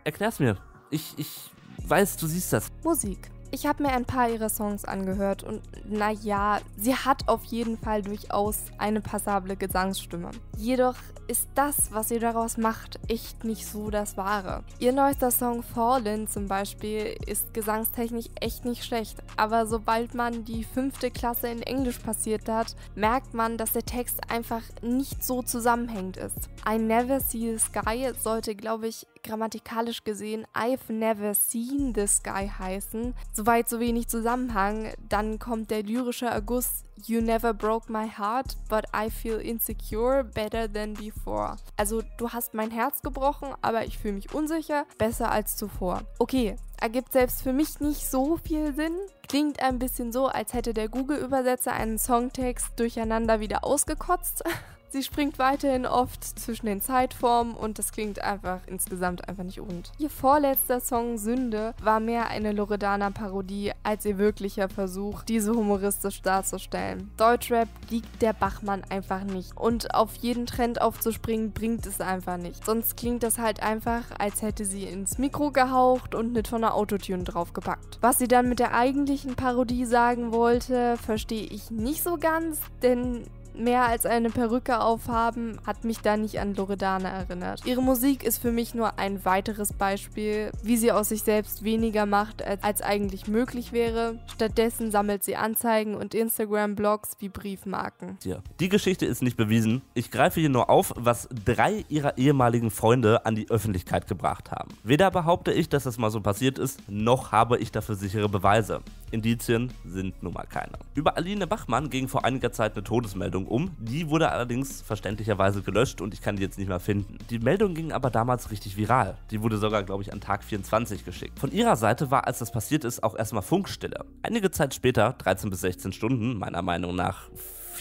Erklär's 0.03 0.39
mir. 0.39 0.57
Ich, 0.91 1.13
ich 1.17 1.49
weiß, 1.87 2.17
du 2.17 2.27
siehst 2.27 2.53
das. 2.53 2.67
Musik. 2.83 3.31
Ich 3.53 3.65
habe 3.65 3.83
mir 3.83 3.89
ein 3.89 4.05
paar 4.05 4.29
ihrer 4.29 4.47
Songs 4.47 4.85
angehört 4.85 5.43
und 5.43 5.61
naja, 5.85 6.61
sie 6.77 6.95
hat 6.95 7.27
auf 7.27 7.43
jeden 7.43 7.77
Fall 7.77 8.01
durchaus 8.01 8.59
eine 8.77 9.01
passable 9.01 9.57
Gesangsstimme. 9.57 10.31
Jedoch 10.57 10.95
ist 11.27 11.49
das, 11.55 11.91
was 11.91 12.07
sie 12.09 12.19
daraus 12.19 12.57
macht, 12.57 12.99
echt 13.09 13.43
nicht 13.43 13.67
so 13.67 13.89
das 13.89 14.15
Wahre. 14.15 14.63
Ihr 14.79 14.93
neuester 14.93 15.31
Song 15.31 15.63
Fallen 15.63 16.27
zum 16.27 16.47
Beispiel 16.47 17.17
ist 17.25 17.53
gesangstechnisch 17.53 18.27
echt 18.39 18.63
nicht 18.63 18.85
schlecht, 18.85 19.21
aber 19.35 19.65
sobald 19.65 20.13
man 20.13 20.45
die 20.45 20.63
fünfte 20.63 21.11
Klasse 21.11 21.49
in 21.49 21.61
Englisch 21.61 21.99
passiert 21.99 22.47
hat, 22.47 22.75
merkt 22.95 23.33
man, 23.33 23.57
dass 23.57 23.73
der 23.73 23.85
Text 23.85 24.19
einfach 24.29 24.63
nicht 24.81 25.25
so 25.25 25.41
zusammenhängend 25.41 26.15
ist. 26.17 26.49
I 26.65 26.77
Never 26.77 27.19
See 27.19 27.57
the 27.57 27.59
Sky 27.59 28.11
sollte, 28.17 28.55
glaube 28.55 28.87
ich, 28.87 29.07
grammatikalisch 29.23 30.03
gesehen 30.03 30.45
I've 30.53 30.91
never 30.91 31.33
seen 31.33 31.93
this 31.93 32.23
guy 32.23 32.47
heißen. 32.47 33.13
Soweit 33.33 33.69
so 33.69 33.79
wenig 33.79 34.07
Zusammenhang. 34.07 34.93
Dann 35.09 35.39
kommt 35.39 35.71
der 35.71 35.83
lyrische 35.83 36.25
Erguss 36.25 36.83
You 37.05 37.19
never 37.19 37.53
broke 37.53 37.91
my 37.91 38.07
heart, 38.07 38.57
but 38.69 38.85
I 38.95 39.09
feel 39.09 39.39
insecure 39.39 40.23
better 40.23 40.71
than 40.71 40.93
before. 40.93 41.55
Also 41.75 42.03
du 42.17 42.29
hast 42.29 42.53
mein 42.53 42.69
Herz 42.69 43.01
gebrochen, 43.01 43.49
aber 43.61 43.85
ich 43.85 43.97
fühle 43.97 44.15
mich 44.15 44.33
unsicher, 44.33 44.85
besser 44.97 45.31
als 45.31 45.57
zuvor. 45.57 46.01
Okay, 46.19 46.55
ergibt 46.79 47.11
selbst 47.11 47.41
für 47.41 47.53
mich 47.53 47.79
nicht 47.79 48.05
so 48.05 48.37
viel 48.37 48.75
Sinn. 48.75 48.97
Klingt 49.27 49.61
ein 49.61 49.79
bisschen 49.79 50.11
so, 50.11 50.27
als 50.27 50.53
hätte 50.53 50.73
der 50.73 50.89
Google-Übersetzer 50.89 51.73
einen 51.73 51.97
Songtext 51.97 52.67
durcheinander 52.75 53.39
wieder 53.39 53.63
ausgekotzt. 53.63 54.43
Sie 54.91 55.03
springt 55.03 55.39
weiterhin 55.39 55.85
oft 55.85 56.21
zwischen 56.21 56.65
den 56.65 56.81
Zeitformen 56.81 57.53
und 57.53 57.79
das 57.79 57.93
klingt 57.93 58.21
einfach 58.21 58.59
insgesamt 58.67 59.29
einfach 59.29 59.45
nicht 59.45 59.61
rund. 59.61 59.93
Ihr 59.97 60.09
vorletzter 60.09 60.81
Song 60.81 61.17
Sünde 61.17 61.73
war 61.81 62.01
mehr 62.01 62.27
eine 62.27 62.51
Loredana-Parodie 62.51 63.71
als 63.83 64.03
ihr 64.03 64.17
wirklicher 64.17 64.67
Versuch, 64.67 65.23
diese 65.23 65.53
humoristisch 65.53 66.21
darzustellen. 66.21 67.09
Deutschrap 67.15 67.69
liegt 67.89 68.21
der 68.21 68.33
Bachmann 68.33 68.83
einfach 68.89 69.23
nicht 69.23 69.55
und 69.55 69.95
auf 69.95 70.15
jeden 70.15 70.45
Trend 70.45 70.81
aufzuspringen 70.81 71.53
bringt 71.53 71.85
es 71.85 72.01
einfach 72.01 72.35
nicht. 72.35 72.65
Sonst 72.65 72.97
klingt 72.97 73.23
das 73.23 73.37
halt 73.37 73.63
einfach, 73.63 74.03
als 74.19 74.41
hätte 74.41 74.65
sie 74.65 74.83
ins 74.83 75.17
Mikro 75.17 75.51
gehaucht 75.51 76.15
und 76.15 76.41
von 76.49 76.61
der 76.61 76.75
Autotune 76.75 77.23
draufgepackt. 77.23 77.97
Was 78.01 78.17
sie 78.17 78.27
dann 78.27 78.49
mit 78.49 78.59
der 78.59 78.73
eigentlichen 78.73 79.35
Parodie 79.35 79.85
sagen 79.85 80.33
wollte, 80.33 80.97
verstehe 80.97 81.45
ich 81.45 81.71
nicht 81.71 82.03
so 82.03 82.17
ganz, 82.17 82.59
denn 82.81 83.23
mehr 83.55 83.87
als 83.87 84.05
eine 84.05 84.29
Perücke 84.29 84.81
aufhaben, 84.81 85.59
hat 85.65 85.83
mich 85.83 85.99
da 85.99 86.17
nicht 86.17 86.39
an 86.39 86.55
Loredana 86.55 87.09
erinnert. 87.09 87.65
Ihre 87.65 87.81
Musik 87.81 88.23
ist 88.23 88.39
für 88.41 88.51
mich 88.51 88.73
nur 88.73 88.99
ein 88.99 89.23
weiteres 89.25 89.73
Beispiel, 89.73 90.51
wie 90.63 90.77
sie 90.77 90.91
aus 90.91 91.09
sich 91.09 91.23
selbst 91.23 91.63
weniger 91.63 92.05
macht, 92.05 92.43
als, 92.43 92.63
als 92.63 92.81
eigentlich 92.81 93.27
möglich 93.27 93.71
wäre. 93.71 94.19
Stattdessen 94.33 94.91
sammelt 94.91 95.23
sie 95.23 95.35
Anzeigen 95.35 95.95
und 95.95 96.13
Instagram-Blogs 96.13 97.17
wie 97.19 97.29
Briefmarken. 97.29 98.17
Ja. 98.23 98.39
Die 98.59 98.69
Geschichte 98.69 99.05
ist 99.05 99.21
nicht 99.21 99.37
bewiesen. 99.37 99.81
Ich 99.93 100.11
greife 100.11 100.39
hier 100.39 100.49
nur 100.49 100.69
auf, 100.69 100.93
was 100.95 101.27
drei 101.45 101.85
ihrer 101.89 102.17
ehemaligen 102.17 102.71
Freunde 102.71 103.25
an 103.25 103.35
die 103.35 103.49
Öffentlichkeit 103.49 104.07
gebracht 104.07 104.51
haben. 104.51 104.71
Weder 104.83 105.11
behaupte 105.11 105.51
ich, 105.51 105.69
dass 105.69 105.83
das 105.83 105.97
mal 105.97 106.11
so 106.11 106.21
passiert 106.21 106.59
ist, 106.59 106.79
noch 106.89 107.31
habe 107.31 107.57
ich 107.57 107.71
dafür 107.71 107.95
sichere 107.95 108.29
Beweise. 108.29 108.81
Indizien 109.11 109.71
sind 109.85 110.23
nun 110.23 110.33
mal 110.33 110.45
keine. 110.45 110.73
Über 110.95 111.17
Aline 111.17 111.47
Bachmann 111.47 111.89
ging 111.89 112.07
vor 112.07 112.25
einiger 112.25 112.51
Zeit 112.51 112.73
eine 112.73 112.83
Todesmeldung 112.83 113.45
um. 113.45 113.75
Die 113.79 114.09
wurde 114.09 114.31
allerdings 114.31 114.81
verständlicherweise 114.81 115.61
gelöscht 115.61 116.01
und 116.01 116.13
ich 116.13 116.21
kann 116.21 116.37
die 116.37 116.41
jetzt 116.41 116.57
nicht 116.57 116.67
mehr 116.67 116.79
finden. 116.79 117.17
Die 117.29 117.39
Meldung 117.39 117.73
ging 117.73 117.91
aber 117.91 118.09
damals 118.09 118.51
richtig 118.51 118.77
viral. 118.77 119.17
Die 119.29 119.41
wurde 119.41 119.57
sogar, 119.57 119.83
glaube 119.83 120.03
ich, 120.03 120.13
an 120.13 120.21
Tag 120.21 120.43
24 120.43 121.05
geschickt. 121.05 121.39
Von 121.39 121.51
ihrer 121.51 121.75
Seite 121.75 122.11
war, 122.11 122.27
als 122.27 122.39
das 122.39 122.51
passiert 122.51 122.83
ist, 122.83 123.03
auch 123.03 123.15
erstmal 123.15 123.43
Funkstille. 123.43 124.05
Einige 124.23 124.51
Zeit 124.51 124.73
später, 124.73 125.13
13 125.13 125.49
bis 125.49 125.61
16 125.61 125.93
Stunden, 125.93 126.37
meiner 126.37 126.61
Meinung 126.61 126.95
nach 126.95 127.29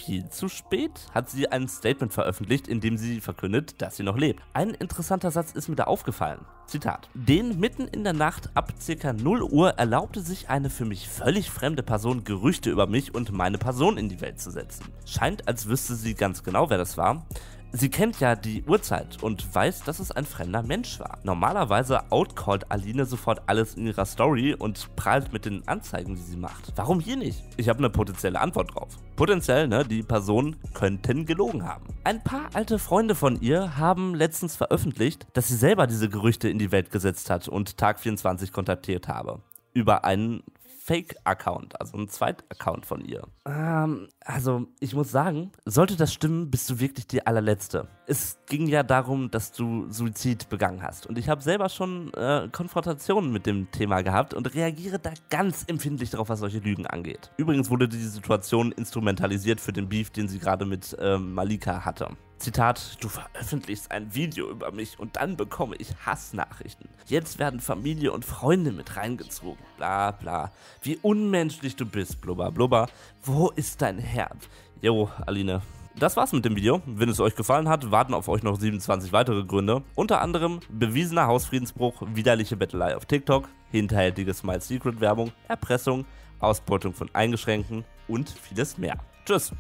viel 0.03 0.29
zu 0.29 0.49
spät 0.49 0.93
hat 1.15 1.31
sie 1.31 1.49
ein 1.49 1.69
Statement 1.69 2.13
veröffentlicht, 2.13 2.69
in 2.69 2.81
dem 2.81 2.97
sie 2.97 3.21
verkündet, 3.21 3.81
dass 3.81 3.97
sie 3.97 4.03
noch 4.03 4.17
lebt. 4.17 4.43
Ein 4.55 4.71
interessanter 4.71 5.31
Satz 5.31 5.53
ist 5.53 5.69
mir 5.69 5.77
da 5.77 5.85
aufgefallen. 5.85 6.41
Zitat. 6.67 7.09
Den 7.15 7.59
mitten 7.59 7.89
in 7.89 8.05
der 8.05 8.13
Nacht 8.13 8.51
ab 8.55 8.73
ca. 8.87 9.13
0 9.13 9.43
Uhr 9.43 9.71
erlaubte 9.71 10.21
sich 10.21 10.49
eine 10.49 10.71
für 10.71 10.85
mich 10.85 11.09
völlig 11.09 11.51
fremde 11.51 11.83
Person 11.83 12.25
Gerüchte 12.25 12.71
über 12.71 12.87
mich 12.87 13.15
und 13.15 13.33
meine 13.33 13.59
Person 13.59 13.99
in 13.99 14.09
die 14.09 14.21
Welt 14.21 14.41
zu 14.41 14.51
setzen. 14.51 14.85
Scheint, 15.05 15.49
als 15.49 15.67
wüsste 15.67 15.95
sie 15.97 16.15
ganz 16.15 16.43
genau, 16.43 16.71
wer 16.71 16.79
das 16.79 16.97
war. 16.97 17.27
Sie 17.73 17.89
kennt 17.89 18.19
ja 18.19 18.35
die 18.35 18.65
Uhrzeit 18.65 19.23
und 19.23 19.55
weiß, 19.55 19.85
dass 19.85 20.01
es 20.01 20.11
ein 20.11 20.25
fremder 20.25 20.65
Mensch 20.65 20.99
war. 20.99 21.19
Normalerweise 21.23 22.11
outcallt 22.11 22.69
Aline 22.69 23.05
sofort 23.05 23.43
alles 23.47 23.75
in 23.75 23.87
ihrer 23.87 24.07
Story 24.07 24.55
und 24.55 24.97
prahlt 24.97 25.33
mit 25.33 25.45
den 25.45 25.67
Anzeigen, 25.69 26.17
die 26.17 26.21
sie 26.21 26.37
macht. 26.37 26.73
Warum 26.75 26.99
hier 26.99 27.17
nicht? 27.17 27.45
Ich 27.57 27.69
habe 27.69 27.79
eine 27.79 27.89
potenzielle 27.89 28.41
Antwort 28.41 28.75
drauf. 28.75 28.89
Potenziell, 29.15 29.69
ne, 29.69 29.85
die 29.85 30.03
Personen 30.03 30.57
könnten 30.75 31.27
gelogen 31.27 31.65
haben. 31.65 31.85
Ein 32.03 32.25
paar 32.25 32.51
alte 32.55 32.81
Freunde 32.81 33.15
von 33.15 33.41
ihr 33.41 33.77
haben 33.77 34.17
letztens 34.17 34.57
veröffentlicht, 34.57 35.29
dass 35.35 35.47
sie 35.47 35.57
selber 35.57 35.87
diese 35.87 36.09
Gerüchte 36.09 36.49
in 36.49 36.59
die 36.59 36.73
Welt 36.73 36.91
gesetzt 36.91 37.31
hat 37.31 37.47
und 37.47 37.77
Tag 37.77 38.01
24 38.01 38.53
kontaktiert 38.53 39.07
habe. 39.07 39.41
Über 39.75 40.05
einen 40.05 40.43
Fake-Account, 40.83 41.79
also 41.79 41.99
ein 41.99 42.09
Zweit-Account 42.09 42.87
von 42.87 43.05
ihr. 43.05 43.23
Ähm, 43.47 44.09
also, 44.25 44.67
ich 44.81 44.95
muss 44.95 45.11
sagen, 45.11 45.53
sollte 45.67 45.97
das 45.97 46.13
stimmen, 46.13 46.51
bist 46.51 46.71
du 46.71 46.81
wirklich 46.81 47.07
die 47.07 47.27
allerletzte. 47.27 47.87
Es 48.07 48.39
ging 48.47 48.67
ja 48.67 48.83
darum, 48.83 49.31
dass 49.31 49.53
du 49.53 49.91
Suizid 49.91 50.49
begangen 50.49 50.83
hast. 50.83 51.07
Und 51.07 51.19
ich 51.19 51.29
habe 51.29 51.43
selber 51.43 51.69
schon 51.69 52.13
äh, 52.15 52.49
Konfrontationen 52.51 53.31
mit 53.31 53.45
dem 53.45 53.71
Thema 53.71 54.01
gehabt 54.01 54.33
und 54.33 54.55
reagiere 54.55 54.99
da 54.99 55.13
ganz 55.29 55.65
empfindlich 55.67 56.11
darauf, 56.11 56.31
was 56.31 56.41
solche 56.41 56.59
Lügen 56.61 56.87
angeht. 56.87 57.31
Übrigens 57.37 57.69
wurde 57.69 57.87
die 57.87 57.99
Situation 57.99 58.73
instrumentalisiert 58.73 59.61
für 59.61 59.73
den 59.73 59.89
Beef, 59.89 60.11
den 60.11 60.29
sie 60.29 60.39
gerade 60.39 60.65
mit 60.65 60.97
äh, 60.99 61.19
Malika 61.19 61.85
hatte. 61.85 62.17
Zitat, 62.41 62.97
du 63.03 63.11
veröffentlichst 63.11 63.91
ein 63.91 64.15
Video 64.15 64.49
über 64.49 64.73
mich 64.73 64.99
und 64.99 65.17
dann 65.17 65.37
bekomme 65.37 65.77
ich 65.77 65.95
Hassnachrichten. 66.07 66.89
Jetzt 67.07 67.39
werden 67.39 67.61
Familie 67.61 68.13
und 68.13 68.25
Freunde 68.25 68.73
mit 68.73 68.97
reingezogen. 68.97 69.63
Bla 69.77 70.13
bla. 70.13 70.51
Wie 70.81 70.97
unmenschlich 70.97 71.77
du 71.77 71.85
bist, 71.85 72.23
blubber 72.23 72.51
blubber. 72.51 72.89
Wo 73.23 73.51
ist 73.51 73.83
dein 73.83 73.99
Herz? 73.99 74.49
Jo, 74.81 75.11
Aline. 75.27 75.61
Das 75.99 76.17
war's 76.17 76.33
mit 76.33 76.47
dem 76.47 76.57
Video. 76.57 76.81
Wenn 76.87 77.11
es 77.11 77.21
euch 77.21 77.37
gefallen 77.37 77.69
hat, 77.69 77.91
warten 77.91 78.15
auf 78.15 78.27
euch 78.29 78.43
noch 78.43 78.59
27 78.59 79.13
weitere 79.13 79.45
Gründe. 79.45 79.83
Unter 79.95 80.23
anderem 80.23 80.61
bewiesener 80.71 81.27
Hausfriedensbruch, 81.27 82.03
widerliche 82.15 82.57
Bettelei 82.57 82.97
auf 82.97 83.05
TikTok, 83.05 83.51
hinterhältige 83.71 84.33
Smile 84.33 84.63
Secret 84.63 85.01
Werbung, 85.01 85.33
Erpressung, 85.47 86.07
Ausbeutung 86.39 86.95
von 86.95 87.11
Eingeschränkten 87.13 87.85
und 88.09 88.31
vieles 88.31 88.79
mehr. 88.79 88.97
Tschüss. 89.27 89.53